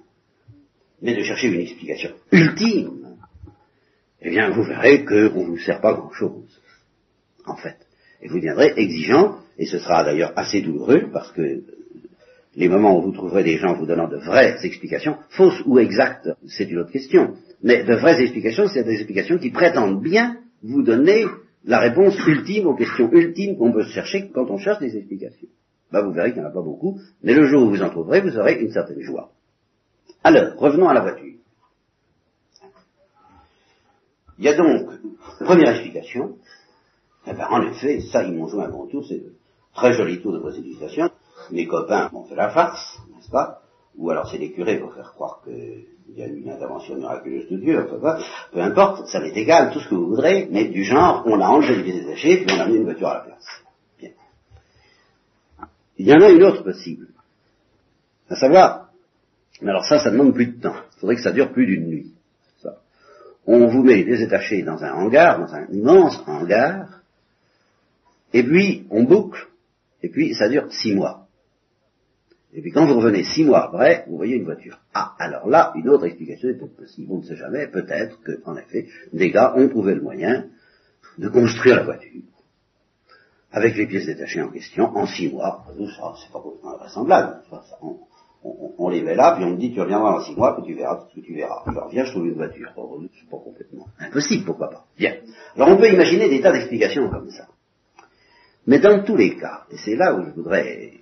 mais 1.02 1.16
de 1.16 1.22
chercher 1.22 1.48
une 1.48 1.60
explication 1.60 2.10
ultime, 2.30 3.16
eh 4.20 4.30
bien 4.30 4.50
vous 4.50 4.62
verrez 4.62 5.04
qu'on 5.04 5.42
ne 5.42 5.50
vous 5.50 5.58
sert 5.58 5.80
pas 5.80 5.94
grand-chose, 5.94 6.60
en 7.46 7.56
fait. 7.56 7.78
Et 8.22 8.28
vous 8.28 8.36
deviendrez 8.36 8.74
exigeant, 8.76 9.40
et 9.58 9.66
ce 9.66 9.78
sera 9.78 10.04
d'ailleurs 10.04 10.32
assez 10.36 10.60
douloureux, 10.60 11.10
parce 11.12 11.32
que 11.32 11.62
les 12.56 12.68
moments 12.68 12.98
où 12.98 13.02
vous 13.02 13.12
trouverez 13.12 13.42
des 13.42 13.58
gens 13.58 13.74
vous 13.74 13.86
donnant 13.86 14.08
de 14.08 14.16
vraies 14.16 14.56
explications, 14.62 15.16
fausses 15.30 15.62
ou 15.66 15.78
exactes, 15.78 16.28
c'est 16.46 16.70
une 16.70 16.78
autre 16.78 16.92
question, 16.92 17.34
mais 17.62 17.84
de 17.84 17.94
vraies 17.94 18.20
explications, 18.20 18.68
c'est 18.68 18.84
des 18.84 18.94
explications 18.94 19.38
qui 19.38 19.50
prétendent 19.50 20.02
bien 20.02 20.38
vous 20.62 20.82
donner 20.82 21.24
la 21.64 21.78
réponse 21.78 22.14
ultime 22.26 22.66
aux 22.66 22.76
questions 22.76 23.10
ultimes 23.12 23.56
qu'on 23.56 23.72
peut 23.72 23.84
chercher 23.84 24.30
quand 24.32 24.50
on 24.50 24.58
cherche 24.58 24.80
des 24.80 24.96
explications. 24.96 25.48
Ben, 25.90 26.02
vous 26.02 26.12
verrez 26.12 26.32
qu'il 26.32 26.40
n'y 26.40 26.46
en 26.46 26.50
a 26.50 26.52
pas 26.52 26.62
beaucoup, 26.62 26.98
mais 27.22 27.34
le 27.34 27.46
jour 27.46 27.62
où 27.62 27.70
vous 27.70 27.82
en 27.82 27.90
trouverez, 27.90 28.20
vous 28.20 28.36
aurez 28.38 28.60
une 28.60 28.70
certaine 28.70 29.00
joie. 29.00 29.30
Alors, 30.22 30.56
revenons 30.56 30.88
à 30.88 30.94
la 30.94 31.00
voiture. 31.00 31.34
Il 34.38 34.44
y 34.44 34.48
a 34.48 34.56
donc, 34.56 34.90
première 35.40 35.70
explication, 35.70 36.36
eh 37.26 37.32
ben, 37.32 37.46
en 37.48 37.62
effet, 37.70 38.00
ça, 38.00 38.24
ils 38.24 38.34
m'ont 38.34 38.48
joué 38.48 38.64
un 38.64 38.70
bon 38.70 38.86
tour, 38.86 39.06
c'est 39.06 39.16
un 39.16 39.74
très 39.74 39.92
joli 39.92 40.20
tour 40.20 40.32
de 40.32 40.40
précipitation. 40.40 41.10
Mes 41.50 41.66
copains 41.66 42.08
m'ont 42.12 42.24
fait 42.24 42.34
la 42.34 42.50
farce, 42.50 42.98
n'est-ce 43.14 43.30
pas? 43.30 43.60
Ou 43.96 44.10
alors 44.10 44.28
c'est 44.30 44.38
les 44.38 44.52
curés 44.52 44.78
pour 44.78 44.92
faire 44.94 45.12
croire 45.12 45.40
qu'il 45.44 46.16
y 46.16 46.22
a 46.22 46.26
une 46.26 46.50
intervention 46.50 46.96
miraculeuse 46.96 47.48
de 47.48 47.56
Dieu, 47.58 47.88
enfin, 47.92 48.18
peu 48.52 48.60
importe, 48.60 49.06
ça 49.06 49.20
m'est 49.20 49.36
égal, 49.36 49.72
tout 49.72 49.80
ce 49.80 49.88
que 49.88 49.94
vous 49.94 50.08
voudrez, 50.08 50.48
mais 50.50 50.64
du 50.66 50.82
genre, 50.82 51.22
on 51.26 51.40
a 51.40 51.46
enlevé 51.46 51.76
les 51.76 51.82
pieds 51.84 52.00
détachés, 52.00 52.44
puis 52.44 52.56
on 52.56 52.60
a 52.60 52.66
mis 52.66 52.76
une 52.76 52.84
voiture 52.84 53.08
à 53.08 53.14
la 53.14 53.20
place. 53.20 53.46
Bien. 53.98 54.10
Il 55.98 56.06
y 56.06 56.12
en 56.12 56.20
a 56.20 56.30
une 56.30 56.42
autre 56.42 56.64
possible. 56.64 57.08
À 58.28 58.36
savoir, 58.36 58.88
mais 59.62 59.70
alors 59.70 59.84
ça, 59.84 59.98
ça 59.98 60.10
demande 60.10 60.34
plus 60.34 60.46
de 60.46 60.60
temps. 60.60 60.76
Il 60.96 61.00
faudrait 61.00 61.16
que 61.16 61.22
ça 61.22 61.32
dure 61.32 61.52
plus 61.52 61.66
d'une 61.66 61.86
nuit. 61.86 62.10
On 63.46 63.66
vous 63.66 63.82
met 63.82 64.02
désétaché 64.04 64.62
dans 64.62 64.82
un 64.82 64.92
hangar, 64.94 65.38
dans 65.38 65.54
un 65.54 65.66
immense 65.66 66.22
hangar, 66.26 67.02
et 68.32 68.42
puis 68.42 68.86
on 68.90 69.04
boucle, 69.04 69.46
et 70.02 70.08
puis 70.08 70.34
ça 70.34 70.48
dure 70.48 70.72
six 70.72 70.94
mois. 70.94 71.23
Et 72.54 72.62
puis 72.62 72.70
quand 72.70 72.86
vous 72.86 72.94
revenez 72.94 73.24
six 73.24 73.44
mois 73.44 73.64
après, 73.64 74.04
vous 74.08 74.16
voyez 74.16 74.36
une 74.36 74.44
voiture. 74.44 74.78
Ah, 74.94 75.14
alors 75.18 75.48
là, 75.48 75.72
une 75.74 75.88
autre 75.88 76.04
explication 76.06 76.48
est 76.48 76.76
possible. 76.76 77.10
On 77.10 77.18
ne 77.18 77.22
sait 77.22 77.36
jamais, 77.36 77.66
peut-être 77.66 78.20
que, 78.22 78.40
en 78.44 78.56
effet, 78.56 78.86
des 79.12 79.30
gars 79.30 79.54
ont 79.56 79.68
trouvé 79.68 79.94
le 79.94 80.00
moyen 80.00 80.46
de 81.18 81.28
construire 81.28 81.76
la 81.76 81.82
voiture 81.82 82.22
avec 83.50 83.76
les 83.76 83.86
pièces 83.86 84.06
détachées 84.06 84.42
en 84.42 84.50
question 84.50 84.84
en 84.96 85.06
six 85.06 85.32
mois. 85.32 85.64
Ça, 85.96 86.14
c'est 86.20 86.32
pas 86.32 86.40
complètement 86.40 86.76
vraisemblable. 86.76 87.40
On, 87.82 87.98
on, 88.44 88.74
on, 88.78 88.88
les 88.88 89.02
met 89.02 89.14
là, 89.14 89.34
puis 89.36 89.44
on 89.44 89.50
me 89.50 89.56
dit 89.56 89.72
tu 89.72 89.80
reviendras 89.80 90.12
dans 90.12 90.24
six 90.24 90.36
mois, 90.36 90.56
puis 90.56 90.64
tu 90.64 90.74
verras 90.74 91.06
ce 91.08 91.14
que 91.14 91.24
tu 91.24 91.34
verras. 91.34 91.62
Je 91.66 91.78
reviens, 91.78 92.04
je 92.04 92.10
trouve 92.10 92.26
une 92.26 92.34
voiture. 92.34 92.72
Oh, 92.76 93.00
c'est 93.18 93.30
pas 93.30 93.38
complètement 93.38 93.86
impossible, 93.98 94.44
pourquoi 94.44 94.70
pas. 94.70 94.84
Bien. 94.96 95.14
Alors 95.56 95.68
on 95.70 95.76
peut 95.76 95.92
imaginer 95.92 96.28
des 96.28 96.40
tas 96.40 96.52
d'explications 96.52 97.08
comme 97.10 97.30
ça. 97.30 97.46
Mais 98.66 98.78
dans 98.78 99.02
tous 99.04 99.16
les 99.16 99.36
cas, 99.36 99.64
et 99.70 99.76
c'est 99.76 99.96
là 99.96 100.14
où 100.14 100.24
je 100.24 100.30
voudrais 100.30 101.00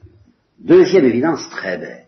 Deuxième 0.63 1.05
évidence 1.07 1.51
très 1.51 1.77
bête, 1.77 2.07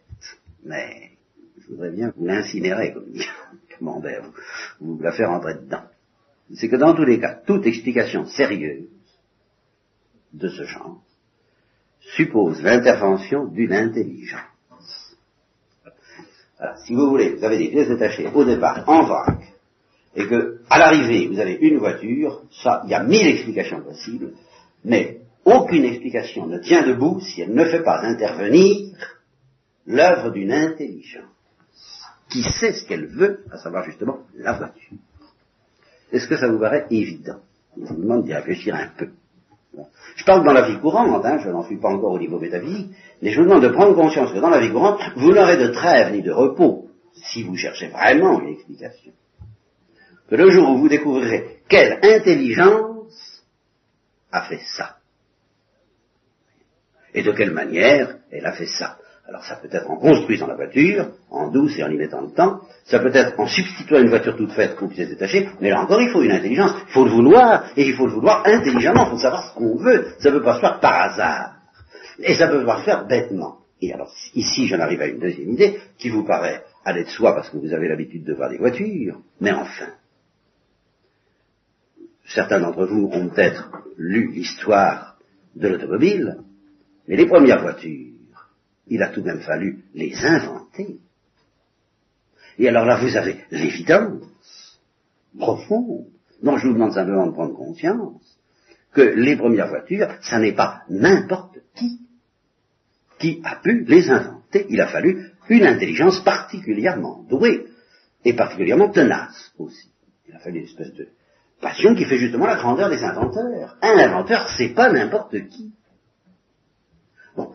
mais 0.65 1.11
je 1.59 1.71
voudrais 1.71 1.91
bien 1.91 2.13
vous 2.17 2.25
l'incinérer, 2.25 2.93
comme 2.93 3.11
dit 3.11 3.27
Camembert, 3.69 4.31
vous, 4.81 4.97
vous 4.97 5.03
la 5.03 5.11
faire 5.11 5.31
rentrer 5.31 5.55
dedans. 5.55 5.83
C'est 6.55 6.69
que 6.69 6.77
dans 6.77 6.95
tous 6.95 7.05
les 7.05 7.19
cas, 7.19 7.35
toute 7.35 7.67
explication 7.67 8.27
sérieuse 8.27 8.87
de 10.33 10.49
ce 10.49 10.63
genre 10.65 11.03
suppose 12.17 12.63
l'intervention 12.63 13.47
d'une 13.47 13.73
intelligence. 13.73 15.17
Si 16.87 16.95
vous 16.95 17.09
voulez, 17.09 17.35
vous 17.35 17.45
avez 17.45 17.59
des 17.59 17.71
pièces 17.71 17.89
détachées 17.89 18.29
au 18.33 18.45
départ 18.45 18.85
en 18.89 19.05
vrac, 19.05 19.41
et 20.15 20.29
que, 20.29 20.61
à 20.71 20.79
l'arrivée, 20.79 21.27
vous 21.27 21.41
avez 21.41 21.55
une 21.55 21.79
voiture, 21.79 22.43
ça, 22.63 22.83
il 22.85 22.91
y 22.91 22.95
a 22.95 23.03
mille 23.03 23.27
explications 23.27 23.81
possibles, 23.83 24.33
mais 24.85 25.24
aucune 25.45 25.85
explication 25.85 26.47
ne 26.47 26.59
tient 26.59 26.87
debout 26.87 27.21
si 27.21 27.43
elle 27.43 27.55
ne 27.55 27.65
fait 27.65 27.83
pas 27.83 28.01
intervenir 28.03 28.97
l'œuvre 29.87 30.31
d'une 30.31 30.53
intelligence 30.53 31.25
qui 32.31 32.43
sait 32.43 32.73
ce 32.73 32.87
qu'elle 32.87 33.07
veut, 33.07 33.45
à 33.53 33.59
savoir 33.59 33.85
justement 33.85 34.21
la 34.37 34.55
voiture. 34.55 34.99
Est-ce 36.13 36.27
que 36.27 36.37
ça 36.37 36.49
vous 36.49 36.59
paraît 36.59 36.87
évident? 36.91 37.41
Je 37.77 37.93
vous 37.93 38.03
demande 38.03 38.25
d'y 38.25 38.35
réfléchir 38.35 38.75
un 38.75 38.89
peu. 38.97 39.11
Je 40.17 40.25
parle 40.25 40.45
dans 40.45 40.53
la 40.53 40.69
vie 40.69 40.79
courante, 40.79 41.25
hein, 41.25 41.39
je 41.43 41.51
n'en 41.51 41.65
suis 41.65 41.79
pas 41.79 41.89
encore 41.89 42.13
au 42.13 42.19
niveau 42.19 42.39
métaphysique, 42.39 42.91
mais 43.21 43.31
je 43.31 43.41
vous 43.41 43.47
demande 43.47 43.63
de 43.63 43.69
prendre 43.69 43.95
conscience 43.95 44.33
que 44.33 44.39
dans 44.39 44.49
la 44.49 44.61
vie 44.61 44.71
courante, 44.71 45.01
vous 45.17 45.33
n'aurez 45.33 45.57
de 45.57 45.69
trêve 45.69 46.13
ni 46.13 46.23
de 46.23 46.31
repos 46.31 46.89
si 47.15 47.43
vous 47.43 47.57
cherchez 47.57 47.89
vraiment 47.89 48.41
une 48.41 48.55
explication. 48.55 49.13
Que 50.29 50.37
le 50.37 50.51
jour 50.51 50.71
où 50.71 50.79
vous 50.79 50.89
découvrirez 50.89 51.59
quelle 51.69 51.99
intelligence 52.03 53.45
a 54.31 54.43
fait 54.43 54.61
ça, 54.77 54.97
et 57.15 57.23
de 57.23 57.33
quelle 57.33 57.53
manière 57.53 58.17
elle 58.31 58.47
a 58.47 58.53
fait 58.53 58.67
ça? 58.67 58.99
Alors 59.27 59.43
ça 59.45 59.57
peut 59.57 59.69
être 59.71 59.91
en 59.91 59.97
construisant 59.97 60.47
la 60.47 60.55
voiture, 60.55 61.13
en 61.31 61.51
douce 61.51 61.79
et 61.79 61.85
en 61.85 61.91
y 61.91 61.97
mettant 61.97 62.21
le 62.21 62.33
temps, 62.33 62.61
ça 62.85 62.99
peut 62.99 63.15
être 63.15 63.41
en 63.41 63.47
substituant 63.47 64.01
une 64.01 64.11
voiture 64.11 64.37
toute 64.37 64.53
faite 64.53 64.77
qu'on 64.77 64.89
puisse 64.89 65.09
détacher, 65.09 65.49
mais 65.61 65.71
là 65.71 65.81
encore 65.81 66.03
il 66.03 66.11
faut 66.11 66.21
une 66.21 66.33
intelligence, 66.33 66.75
il 66.89 66.93
faut 66.93 67.05
le 67.05 67.11
vouloir, 67.11 67.71
et 67.75 67.87
il 67.87 67.95
faut 67.95 68.07
le 68.07 68.13
vouloir 68.13 68.47
intelligemment, 68.47 69.07
il 69.07 69.11
faut 69.13 69.19
savoir 69.19 69.49
ce 69.49 69.55
qu'on 69.55 69.77
veut, 69.77 70.09
ça 70.19 70.31
ne 70.31 70.39
peut 70.39 70.45
pas 70.45 70.57
se 70.57 70.61
faire 70.61 70.79
par 70.79 71.01
hasard, 71.01 71.55
et 72.19 72.35
ça 72.35 72.49
peut 72.49 72.67
pas 72.67 72.81
se 72.81 72.85
faire 72.85 73.07
bêtement. 73.07 73.61
Et 73.81 73.95
alors 73.95 74.13
ici 74.35 74.67
j'en 74.67 74.81
arrive 74.81 75.01
à 75.01 75.07
une 75.07 75.21
deuxième 75.21 75.53
idée, 75.53 75.81
qui 75.97 76.11
vous 76.11 76.25
paraît 76.25 76.63
aller 76.85 77.05
de 77.05 77.09
soi 77.09 77.35
parce 77.35 77.49
que 77.49 77.57
vous 77.57 77.73
avez 77.73 77.89
l'habitude 77.89 78.25
de 78.25 78.35
voir 78.35 78.51
des 78.51 78.59
voitures, 78.59 79.21
mais 79.41 79.53
enfin, 79.53 79.89
certains 82.27 82.61
d'entre 82.61 82.85
vous 82.85 83.09
ont 83.11 83.29
peut-être 83.31 83.71
lu 83.97 84.33
l'histoire 84.33 85.17
de 85.57 85.69
l'automobile, 85.69 86.37
mais 87.07 87.17
les 87.17 87.27
premières 87.27 87.63
voitures, 87.63 88.13
il 88.87 89.03
a 89.03 89.09
tout 89.09 89.21
de 89.21 89.27
même 89.27 89.41
fallu 89.41 89.85
les 89.95 90.15
inventer. 90.25 90.99
Et 92.59 92.69
alors 92.69 92.85
là, 92.85 92.99
vous 93.01 93.17
avez 93.17 93.45
l'évidence 93.51 94.81
profonde, 95.39 96.07
dont 96.43 96.57
je 96.57 96.69
vous 96.69 96.75
demande 96.75 96.93
simplement 96.93 97.27
de 97.27 97.33
prendre 97.33 97.55
conscience, 97.55 98.39
que 98.93 99.01
les 99.01 99.37
premières 99.37 99.69
voitures, 99.69 100.09
ça 100.23 100.39
n'est 100.39 100.55
pas 100.55 100.83
n'importe 100.89 101.59
qui 101.75 102.01
qui 103.19 103.41
a 103.45 103.57
pu 103.57 103.85
les 103.85 104.11
inventer. 104.11 104.67
Il 104.69 104.81
a 104.81 104.89
fallu 104.89 105.31
une 105.49 105.65
intelligence 105.65 106.21
particulièrement 106.21 107.25
douée 107.29 107.67
et 108.25 108.35
particulièrement 108.35 108.91
tenace 108.91 109.53
aussi. 109.59 109.91
Il 110.29 110.35
a 110.35 110.39
fallu 110.39 110.59
une 110.59 110.65
espèce 110.67 110.93
de 110.95 111.09
passion 111.61 111.95
qui 111.95 112.05
fait 112.05 112.19
justement 112.19 112.47
la 112.47 112.57
grandeur 112.57 112.91
des 112.91 113.03
inventeurs. 113.03 113.77
Un 113.83 113.99
inventeur, 113.99 114.49
c'est 114.57 114.75
pas 114.75 114.93
n'importe 114.93 115.49
qui. 115.49 115.73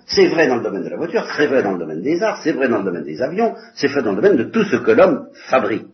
C'est 0.10 0.28
vrai 0.28 0.48
dans 0.48 0.56
le 0.56 0.64
domaine 0.64 0.84
de 0.84 0.90
la 0.90 0.98
voiture, 0.98 1.24
c'est 1.38 1.46
vrai 1.46 1.62
dans 1.62 1.74
le 1.74 1.80
domaine 1.80 2.02
des 2.02 2.22
arts, 2.24 2.42
c'est 2.44 2.52
vrai 2.52 2.68
dans 2.68 2.80
le 2.80 2.84
domaine 2.84 3.04
des 3.04 3.22
avions, 3.22 3.54
c'est 3.76 3.88
vrai 3.88 4.02
dans 4.02 4.12
le 4.12 4.22
domaine 4.22 4.38
de 4.38 4.44
tout 4.46 4.64
ce 4.64 4.78
que 4.78 4.92
l'homme 4.92 5.30
fabrique. 5.50 5.86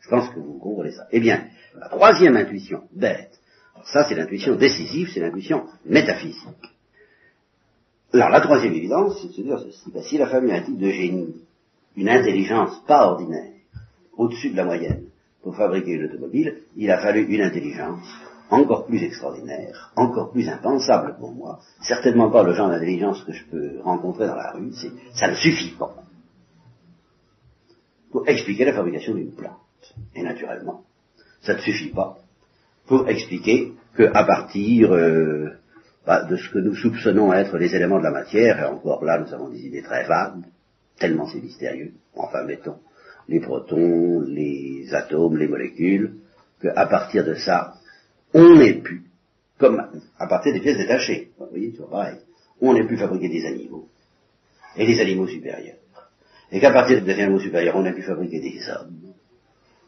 Je 0.00 0.08
pense 0.08 0.28
que 0.30 0.40
vous 0.40 0.58
comprenez 0.58 0.90
ça. 0.90 1.06
Eh 1.12 1.20
bien, 1.20 1.44
la 1.78 1.88
troisième 1.88 2.36
intuition, 2.36 2.82
bête, 2.92 3.38
ça 3.84 4.04
c'est 4.08 4.16
l'intuition 4.16 4.56
décisive, 4.56 5.10
c'est 5.14 5.20
l'intuition 5.20 5.64
métaphysique. 5.84 6.74
Alors 8.12 8.30
la 8.30 8.40
troisième 8.40 8.74
évidence, 8.74 9.20
c'est 9.22 9.28
de 9.28 9.32
se 9.32 9.42
dire 9.42 9.60
ceci, 9.60 9.92
ben, 9.92 10.02
s'il 10.02 10.22
a 10.22 10.26
fallu 10.26 10.50
un 10.50 10.62
type 10.62 10.78
de 10.78 10.90
génie, 10.90 11.36
une 11.96 12.08
intelligence 12.08 12.82
pas 12.86 13.06
ordinaire, 13.06 13.52
au-dessus 14.16 14.50
de 14.50 14.56
la 14.56 14.64
moyenne, 14.64 15.04
pour 15.42 15.56
fabriquer 15.56 15.92
une 15.92 16.06
automobile, 16.06 16.62
il 16.76 16.90
a 16.90 16.98
fallu 16.98 17.24
une 17.26 17.42
intelligence 17.42 18.08
encore 18.50 18.86
plus 18.86 19.02
extraordinaire, 19.02 19.92
encore 19.96 20.30
plus 20.30 20.48
impensable 20.48 21.16
pour 21.18 21.32
moi, 21.32 21.60
certainement 21.82 22.30
pas 22.30 22.42
le 22.42 22.54
genre 22.54 22.68
d'intelligence 22.68 23.22
que 23.24 23.32
je 23.32 23.44
peux 23.46 23.80
rencontrer 23.82 24.26
dans 24.26 24.36
la 24.36 24.52
rue, 24.52 24.72
ça 25.14 25.28
ne 25.28 25.34
suffit 25.34 25.74
pas 25.76 25.94
pour 28.10 28.28
expliquer 28.28 28.64
la 28.64 28.72
fabrication 28.72 29.14
d'une 29.14 29.34
plante. 29.34 29.94
Et 30.14 30.22
naturellement, 30.22 30.84
ça 31.42 31.54
ne 31.54 31.60
suffit 31.60 31.90
pas 31.90 32.18
pour 32.86 33.08
expliquer 33.08 33.72
qu'à 33.96 34.24
partir 34.24 34.92
euh, 34.92 35.50
bah, 36.06 36.24
de 36.24 36.36
ce 36.36 36.48
que 36.50 36.58
nous 36.58 36.74
soupçonnons 36.74 37.32
être 37.32 37.58
les 37.58 37.74
éléments 37.74 37.98
de 37.98 38.04
la 38.04 38.12
matière, 38.12 38.60
et 38.60 38.64
encore 38.64 39.04
là 39.04 39.18
nous 39.18 39.32
avons 39.34 39.48
des 39.48 39.66
idées 39.66 39.82
très 39.82 40.06
vagues, 40.06 40.44
tellement 40.98 41.26
c'est 41.26 41.40
mystérieux, 41.40 41.92
enfin 42.14 42.44
mettons, 42.44 42.78
les 43.28 43.40
protons, 43.40 44.20
les 44.20 44.94
atomes, 44.94 45.36
les 45.36 45.48
molécules, 45.48 46.14
qu'à 46.62 46.86
partir 46.86 47.24
de 47.24 47.34
ça, 47.34 47.74
on 48.36 48.54
n'est 48.56 48.74
plus, 48.74 49.02
comme 49.58 49.82
à 50.18 50.26
partir 50.26 50.52
des 50.52 50.60
pièces 50.60 50.76
détachées, 50.76 51.30
vous 51.38 51.46
voyez, 51.50 51.70
toujours 51.70 51.88
pareil, 51.88 52.18
on 52.60 52.74
n'est 52.74 52.86
plus 52.86 52.98
fabriquer 52.98 53.30
des 53.30 53.46
animaux, 53.46 53.88
et 54.76 54.86
des 54.86 55.00
animaux 55.00 55.26
supérieurs. 55.26 55.78
Et 56.52 56.60
qu'à 56.60 56.70
partir 56.70 57.02
des 57.02 57.12
animaux 57.14 57.40
supérieurs, 57.40 57.76
on 57.76 57.84
a 57.86 57.92
pu 57.92 58.02
fabriquer 58.02 58.40
des 58.40 58.60
hommes. 58.68 59.14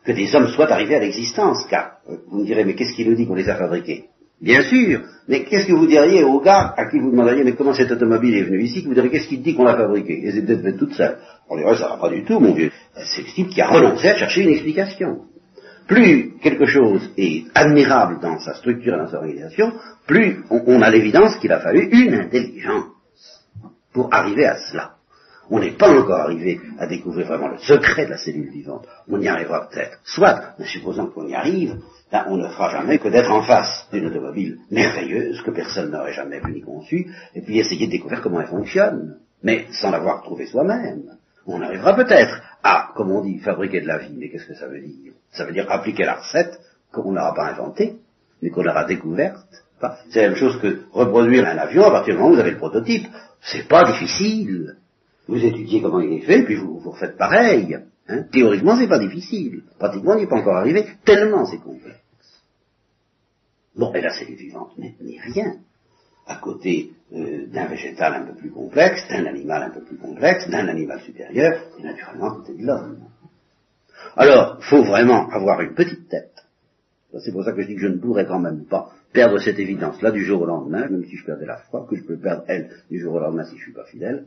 Que 0.03 0.13
des 0.13 0.35
hommes 0.35 0.49
soient 0.49 0.73
arrivés 0.73 0.97
à 0.97 1.01
l'existence, 1.01 1.67
car 1.69 1.99
euh, 2.09 2.17
vous 2.29 2.41
me 2.41 2.47
direz, 2.47 2.65
mais 2.65 2.75
qu'est-ce 2.75 2.95
qui 2.97 3.05
nous 3.05 3.15
dit 3.15 3.27
qu'on 3.27 3.35
les 3.35 3.49
a 3.51 3.57
fabriqués? 3.57 4.07
Bien 4.41 4.63
sûr, 4.63 5.03
mais 5.27 5.45
qu'est-ce 5.45 5.67
que 5.67 5.73
vous 5.73 5.87
diriez 5.87 6.23
au 6.23 6.41
gars 6.41 6.73
à 6.75 6.87
qui 6.87 6.99
vous 7.01 7.11
demanderiez, 7.11 7.45
mais 7.45 7.55
comment 7.55 7.75
cette 7.75 7.91
automobile 7.91 8.35
est 8.35 8.45
venue 8.45 8.63
ici, 8.63 8.83
que 8.83 8.89
vous 8.89 8.95
diriez, 8.95 9.11
qu'est-ce 9.11 9.29
qui 9.29 9.39
dit 9.39 9.55
qu'on 9.55 9.65
l'a 9.65 9.77
fabriquée 9.77 10.27
Et 10.27 10.33
c'est 10.33 10.47
peut-être 10.47 10.79
toute 10.79 10.95
seule. 10.95 11.19
On 11.51 11.57
dirait, 11.57 11.77
ça 11.77 11.89
va 11.89 11.97
pas 11.99 12.09
du 12.09 12.25
tout, 12.25 12.41
mon 12.41 12.55
Dieu. 12.55 12.73
C'est 12.95 13.23
le 13.23 13.33
type 13.35 13.51
qui 13.51 13.61
a 13.61 13.69
renoncé 13.69 14.09
à 14.09 14.17
chercher 14.17 14.45
une 14.45 14.51
explication. 14.51 15.25
Plus 15.89 16.35
quelque 16.43 16.67
chose 16.67 17.11
est 17.17 17.47
admirable 17.55 18.21
dans 18.21 18.39
sa 18.39 18.55
structure 18.55 18.95
et 18.95 18.99
dans 18.99 19.09
sa 19.09 19.17
organisation, 19.17 19.73
plus 20.07 20.45
on 20.51 20.83
a 20.83 20.91
l'évidence 20.91 21.37
qu'il 21.39 21.51
a 21.51 21.61
fallu 21.61 21.89
une 21.91 22.15
intelligence 22.15 22.93
pour 23.93 24.13
arriver 24.13 24.45
à 24.45 24.59
cela. 24.59 24.93
On 25.51 25.61
n'est 25.61 25.77
pas 25.77 25.91
encore 25.99 26.21
arrivé 26.21 26.61
à 26.79 26.87
découvrir 26.87 27.27
vraiment 27.27 27.49
le 27.49 27.57
secret 27.59 28.05
de 28.05 28.11
la 28.11 28.19
cellule 28.19 28.51
vivante. 28.51 28.87
On 29.09 29.19
y 29.19 29.29
arrivera 29.29 29.67
peut-être. 29.67 29.99
Soit, 30.05 30.55
mais 30.59 30.67
supposons 30.67 31.07
qu'on 31.07 31.27
y 31.27 31.35
arrive, 31.35 31.79
ben, 32.13 32.27
on 32.29 32.37
ne 32.37 32.49
fera 32.49 32.71
jamais 32.71 32.99
que 32.99 33.09
d'être 33.09 33.31
en 33.31 33.43
face 33.43 33.89
d'une 33.91 34.07
automobile 34.07 34.59
merveilleuse 34.71 35.41
que 35.41 35.51
personne 35.51 35.91
n'aurait 35.91 36.13
jamais 36.13 36.41
vu 36.41 36.53
ni 36.53 36.61
conçue, 36.61 37.07
et 37.35 37.41
puis 37.41 37.59
essayer 37.59 37.87
de 37.87 37.93
découvrir 37.93 38.21
comment 38.21 38.43
elle 38.43 38.49
fonctionne, 38.49 39.17
mais 39.43 39.67
sans 39.71 39.91
l'avoir 39.91 40.23
trouvée 40.23 40.47
soi-même. 40.47 41.17
On 41.47 41.63
arrivera 41.63 41.97
peut-être 41.97 42.43
à, 42.63 42.93
comme 42.95 43.13
on 43.13 43.23
dit, 43.23 43.39
fabriquer 43.39 43.81
de 43.81 43.87
la 43.87 43.99
vie. 43.99 44.15
Mais 44.17 44.31
qu'est-ce 44.31 44.47
que 44.47 44.55
ça 44.55 44.69
veut 44.69 44.81
dire? 44.81 45.13
Ça 45.33 45.45
veut 45.45 45.53
dire 45.53 45.71
appliquer 45.71 46.05
la 46.05 46.15
recette 46.15 46.59
qu'on 46.93 47.13
n'aura 47.13 47.35
pas 47.35 47.51
inventée, 47.51 47.97
mais 48.43 48.51
qu'on 48.51 48.67
aura 48.67 48.85
découverte. 48.85 49.65
c'est 50.11 50.23
la 50.23 50.29
même 50.29 50.39
chose 50.39 50.61
que 50.61 50.83
reproduire 50.93 51.47
un 51.47 51.59
avion 51.59 51.85
à 51.85 51.91
partir 51.91 52.15
du 52.15 52.19
moment 52.19 52.33
où 52.33 52.35
vous 52.35 52.41
avez 52.41 52.53
le 52.53 52.59
prototype. 52.59 53.07
C'est 53.41 53.69
pas 53.69 53.85
difficile. 53.85 54.77
Vous 55.27 55.45
étudiez 55.45 55.83
comment 55.83 56.01
il 56.01 56.15
est 56.15 56.27
fait, 56.27 56.43
puis 56.45 56.57
vous, 56.57 56.79
vous 56.81 56.93
faites 56.93 57.17
pareil. 57.17 57.79
Hein? 58.09 58.23
Théoriquement, 58.33 58.77
c'est 58.79 58.89
pas 58.89 58.99
difficile. 58.99 59.63
Pratiquement, 59.79 60.15
il 60.15 60.23
n'est 60.23 60.29
pas 60.29 60.39
encore 60.39 60.57
arrivé, 60.57 60.87
tellement 61.05 61.45
c'est 61.45 61.59
complexe. 61.59 61.99
Bon, 63.77 63.93
et 63.95 64.01
là, 64.01 64.11
c'est 64.11 64.25
vivante 64.25 64.73
mais 64.79 64.95
rien. 65.35 65.59
À 66.29 66.37
côté 66.37 66.93
euh, 67.13 67.47
d'un 67.47 67.67
végétal 67.67 68.15
un 68.15 68.27
peu 68.27 68.35
plus 68.35 68.51
complexe, 68.51 69.01
d'un 69.09 69.27
animal 69.27 69.63
un 69.63 69.71
peu 69.71 69.81
plus 69.81 69.97
complexe, 69.97 70.49
d'un 70.49 70.69
animal 70.69 71.01
supérieur, 71.01 71.59
et 71.79 71.83
naturellement 71.83 72.33
à 72.33 72.35
côté 72.37 72.55
de 72.55 72.65
l'homme. 72.65 72.99
Alors, 74.17 74.63
faut 74.63 74.85
vraiment 74.85 75.29
avoir 75.31 75.61
une 75.63 75.75
petite 75.75 76.09
tête. 76.09 76.45
C'est 77.19 77.33
pour 77.33 77.45
ça 77.45 77.53
que 77.53 77.63
je 77.63 77.69
dis 77.69 77.75
que 77.75 77.81
je 77.81 77.89
ne 77.89 77.99
pourrais 77.99 78.27
quand 78.27 78.39
même 78.39 78.67
pas 78.67 78.91
perdre 79.13 79.39
cette 79.39 79.59
évidence-là 79.59 80.11
du 80.11 80.25
jour 80.25 80.43
au 80.43 80.47
lendemain, 80.47 80.87
même 80.89 81.05
si 81.05 81.17
je 81.17 81.25
perdais 81.25 81.47
la 81.47 81.57
foi, 81.57 81.87
que 81.89 81.97
je 81.97 82.03
peux 82.03 82.19
perdre 82.19 82.45
elle 82.47 82.71
du 82.91 83.01
jour 83.01 83.15
au 83.15 83.21
lendemain 83.21 83.45
si 83.45 83.57
je 83.57 83.63
suis 83.63 83.73
pas 83.73 83.85
fidèle 83.85 84.25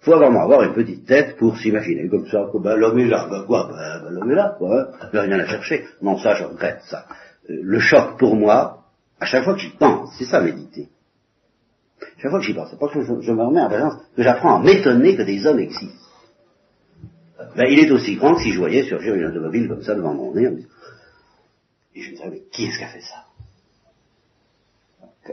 faut 0.00 0.16
vraiment 0.16 0.42
avoir 0.42 0.62
une 0.62 0.74
petite 0.74 1.06
tête 1.06 1.36
pour 1.36 1.56
s'imaginer 1.58 2.08
comme 2.08 2.26
ça, 2.28 2.48
que 2.52 2.58
ben, 2.58 2.76
l'homme 2.76 2.98
est 2.98 3.08
là, 3.08 3.26
ben 3.30 3.44
quoi, 3.44 3.68
ben, 3.68 4.04
ben 4.04 4.10
l'homme 4.10 4.30
est 4.30 4.34
là, 4.34 4.54
quoi, 4.58 4.90
hein, 5.00 5.08
rien 5.12 5.38
à 5.38 5.46
chercher. 5.46 5.84
Non, 6.02 6.18
ça, 6.18 6.34
je 6.34 6.44
regrette 6.44 6.82
ça. 6.88 7.06
Euh, 7.50 7.58
le 7.62 7.80
choc 7.80 8.18
pour 8.18 8.36
moi, 8.36 8.84
à 9.20 9.26
chaque 9.26 9.44
fois 9.44 9.54
que 9.54 9.60
j'y 9.60 9.70
pense, 9.70 10.14
c'est 10.18 10.26
ça 10.26 10.40
méditer. 10.40 10.88
Chaque 12.18 12.30
fois 12.30 12.40
que 12.40 12.46
j'y 12.46 12.54
pense, 12.54 12.68
c'est 12.70 12.78
parce 12.78 12.92
que 12.92 13.02
je, 13.02 13.32
me 13.32 13.44
remets 13.44 13.60
en 13.60 13.68
présence, 13.68 13.94
que 14.16 14.22
j'apprends 14.22 14.56
à 14.56 14.58
m'étonner 14.62 15.16
que 15.16 15.22
des 15.22 15.46
hommes 15.46 15.60
existent. 15.60 15.94
Ben, 17.56 17.66
il 17.70 17.78
est 17.78 17.90
aussi 17.90 18.16
grand 18.16 18.34
que 18.34 18.42
si 18.42 18.50
je 18.50 18.58
voyais 18.58 18.82
surgir 18.82 19.14
une 19.14 19.26
automobile 19.26 19.68
comme 19.68 19.82
ça 19.82 19.94
devant 19.94 20.14
mon 20.14 20.34
nez, 20.34 20.48
et 21.94 22.02
je 22.02 22.10
me 22.10 22.16
disais, 22.16 22.28
mais 22.30 22.42
qui 22.52 22.66
est-ce 22.66 22.78
qui 22.78 22.84
a 22.84 22.88
fait 22.88 23.00
ça? 23.00 23.24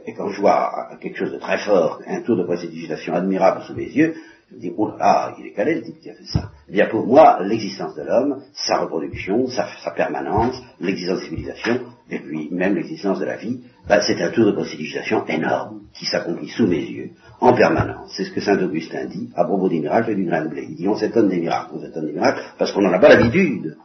Et 0.06 0.14
quand 0.14 0.30
je 0.30 0.42
vois 0.42 0.98
quelque 1.02 1.18
chose 1.18 1.32
de 1.32 1.38
très 1.38 1.58
fort, 1.60 2.02
un 2.06 2.22
tour 2.22 2.36
de 2.36 2.44
précipitation 2.44 3.14
admirable 3.14 3.64
sous 3.64 3.74
mes 3.74 3.86
yeux, 3.86 4.16
je 4.50 4.56
me 4.56 4.60
dis, 4.60 4.74
oh 4.78 4.90
là 4.90 4.98
là, 4.98 5.36
il 5.40 5.48
est 5.48 5.54
calé 5.54 5.76
le 5.76 5.82
qui 5.82 6.10
a 6.10 6.14
fait 6.14 6.26
ça. 6.26 6.52
Eh 6.68 6.74
bien 6.74 6.88
pour 6.88 7.08
moi, 7.08 7.40
l'existence 7.42 7.96
de 7.96 8.04
l'homme, 8.04 8.44
sa 8.54 8.80
reproduction, 8.80 9.48
sa, 9.48 9.92
permanence, 9.92 10.62
l'existence 10.80 11.20
de 11.20 11.24
civilisation, 11.26 11.82
et 12.10 12.20
puis 12.20 12.50
même 12.52 12.76
l'existence 12.76 13.20
de 13.20 13.26
la 13.26 13.38
vie, 13.38 13.62
bah, 13.88 14.02
c'est 14.02 14.22
un 14.22 14.30
tour 14.30 14.46
de 14.46 14.52
constitution 14.52 15.26
énorme 15.28 15.82
qui 15.94 16.06
s'accomplit 16.06 16.50
sous 16.50 16.68
mes 16.68 16.82
yeux, 16.82 17.12
en 17.40 17.54
permanence. 17.54 18.14
C'est 18.16 18.26
ce 18.26 18.32
que 18.32 18.42
saint 18.42 18.62
Augustin 18.62 19.06
dit 19.06 19.30
à 19.36 19.44
propos 19.44 19.70
des 19.70 19.80
miracles 19.80 20.12
et 20.12 20.16
du 20.16 20.26
grain 20.26 20.44
de 20.44 20.50
blé. 20.50 20.68
Il 20.70 20.76
dit 20.76 20.88
on 20.88 20.96
s'étonne 20.96 21.30
des 21.30 21.40
miracles, 21.40 21.72
on 21.74 21.82
s'étonne 21.82 22.06
des 22.06 22.14
miracles, 22.14 22.42
parce 22.58 22.72
qu'on 22.72 22.82
n'en 22.82 22.94
a 22.94 23.00
pas 23.00 23.10
l'habitude. 23.10 23.78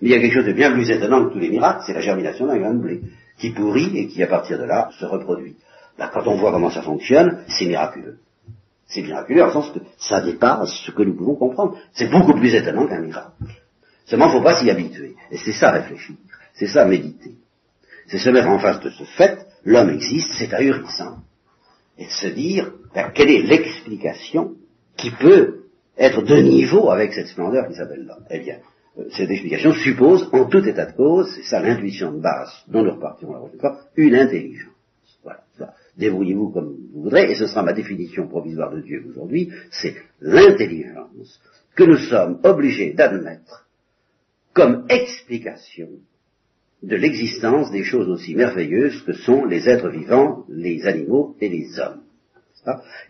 Mais 0.00 0.08
il 0.08 0.12
y 0.12 0.14
a 0.14 0.20
quelque 0.20 0.34
chose 0.34 0.46
de 0.46 0.52
bien 0.52 0.72
plus 0.72 0.88
étonnant 0.90 1.24
que 1.26 1.32
tous 1.32 1.38
les 1.38 1.50
miracles, 1.50 1.82
c'est 1.86 1.94
la 1.94 2.00
germination 2.00 2.46
d'un 2.46 2.58
grain 2.58 2.74
de 2.74 2.80
blé, 2.80 3.00
qui 3.38 3.50
pourrit 3.50 3.96
et 3.98 4.06
qui 4.06 4.22
à 4.22 4.28
partir 4.28 4.58
de 4.58 4.64
là 4.64 4.90
se 4.98 5.04
reproduit. 5.04 5.56
Bah, 5.98 6.10
quand 6.12 6.26
on 6.26 6.36
voit 6.36 6.52
comment 6.52 6.70
ça 6.70 6.82
fonctionne, 6.82 7.44
c'est 7.48 7.66
miraculeux. 7.66 8.18
C'est 8.86 9.02
miraculeux 9.02 9.42
en 9.42 9.50
sens 9.50 9.70
que 9.70 9.80
ça 9.98 10.20
dépasse 10.20 10.72
ce 10.86 10.90
que 10.90 11.02
nous 11.02 11.16
pouvons 11.16 11.34
comprendre. 11.34 11.76
C'est 11.92 12.10
beaucoup 12.10 12.34
plus 12.34 12.54
étonnant 12.54 12.86
qu'un 12.86 13.00
miracle. 13.00 13.32
Seulement, 14.06 14.26
il 14.26 14.34
ne 14.34 14.38
faut 14.38 14.44
pas 14.44 14.60
s'y 14.60 14.70
habituer. 14.70 15.14
Et 15.30 15.38
c'est 15.38 15.52
ça 15.52 15.70
réfléchir. 15.70 16.16
C'est 16.52 16.66
ça 16.66 16.84
méditer. 16.84 17.34
C'est 18.08 18.18
se 18.18 18.30
mettre 18.30 18.48
en 18.48 18.58
face 18.58 18.80
de 18.80 18.90
ce 18.90 19.04
fait, 19.04 19.46
l'homme 19.64 19.90
existe, 19.90 20.32
c'est 20.38 20.52
ahurissant. 20.52 21.18
Et 21.98 22.06
se 22.06 22.28
dire, 22.28 22.72
ben, 22.94 23.10
quelle 23.14 23.30
est 23.30 23.42
l'explication 23.42 24.54
qui 24.96 25.10
peut 25.10 25.64
être 25.96 26.22
de 26.22 26.36
niveau 26.36 26.90
avec 26.90 27.12
cette 27.12 27.28
splendeur 27.28 27.68
qui 27.68 27.74
s'appelle 27.74 28.04
l'homme? 28.04 28.24
Eh 28.30 28.40
bien, 28.40 28.58
euh, 28.98 29.04
cette 29.10 29.30
explication 29.30 29.72
suppose, 29.72 30.28
en 30.32 30.46
tout 30.46 30.66
état 30.66 30.86
de 30.86 30.96
cause, 30.96 31.32
c'est 31.34 31.44
ça 31.44 31.60
l'intuition 31.60 32.12
de 32.12 32.20
base 32.20 32.52
dont 32.68 32.82
nous 32.82 32.92
repartirons 32.92 33.32
la 33.32 33.38
prochaine 33.40 33.78
une 33.96 34.14
intelligence. 34.14 34.70
Voilà 35.22 35.44
débrouillez-vous 35.96 36.50
comme 36.50 36.76
vous 36.92 37.02
voudrez, 37.02 37.30
et 37.30 37.34
ce 37.34 37.46
sera 37.46 37.62
ma 37.62 37.72
définition 37.72 38.26
provisoire 38.26 38.72
de 38.72 38.80
Dieu 38.80 39.04
aujourd'hui, 39.08 39.50
c'est 39.70 39.94
l'intelligence 40.20 41.40
que 41.74 41.84
nous 41.84 41.98
sommes 41.98 42.40
obligés 42.44 42.92
d'admettre 42.92 43.66
comme 44.52 44.86
explication 44.88 45.88
de 46.86 46.96
l'existence 46.96 47.70
des 47.70 47.82
choses 47.82 48.08
aussi 48.08 48.34
merveilleuses 48.34 49.02
que 49.02 49.12
sont 49.12 49.44
les 49.46 49.68
êtres 49.68 49.88
vivants, 49.88 50.44
les 50.48 50.86
animaux 50.86 51.36
et 51.40 51.48
les 51.48 51.78
hommes. 51.78 52.00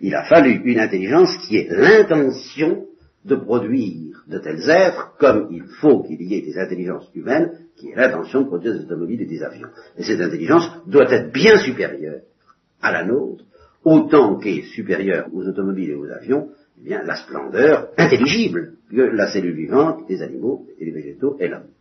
Il 0.00 0.14
a 0.14 0.24
fallu 0.24 0.60
une 0.64 0.78
intelligence 0.78 1.37
qui 1.46 1.56
ait 1.56 1.68
l'intention 1.70 2.87
de 3.24 3.37
produire 3.37 4.24
de 4.28 4.38
tels 4.38 4.68
êtres 4.68 5.14
comme 5.18 5.48
il 5.50 5.64
faut 5.80 6.02
qu'il 6.02 6.22
y 6.22 6.34
ait 6.34 6.42
des 6.42 6.58
intelligences 6.58 7.08
humaines 7.14 7.50
qui 7.76 7.90
aient 7.90 7.96
l'intention 7.96 8.42
de 8.42 8.46
produire 8.46 8.74
des 8.74 8.84
automobiles 8.84 9.22
et 9.22 9.26
des 9.26 9.42
avions. 9.42 9.68
Et 9.96 10.02
cette 10.02 10.20
intelligence 10.20 10.70
doit 10.87 11.10
être 11.12 11.32
bien 11.32 11.58
supérieure 11.58 12.20
à 12.82 12.92
la 12.92 13.04
nôtre, 13.04 13.44
autant 13.84 14.38
qu'est 14.38 14.62
supérieure 14.62 15.28
aux 15.32 15.46
automobiles 15.46 15.90
et 15.90 15.94
aux 15.94 16.10
avions, 16.10 16.48
eh 16.78 16.84
bien, 16.84 17.02
la 17.02 17.16
splendeur 17.16 17.88
intelligible 17.96 18.74
que 18.90 19.00
la 19.00 19.28
cellule 19.32 19.56
vivante, 19.56 20.04
les 20.08 20.22
animaux 20.22 20.66
et 20.78 20.84
les 20.84 20.92
végétaux 20.92 21.37
et 21.40 21.48
l'homme. 21.48 21.73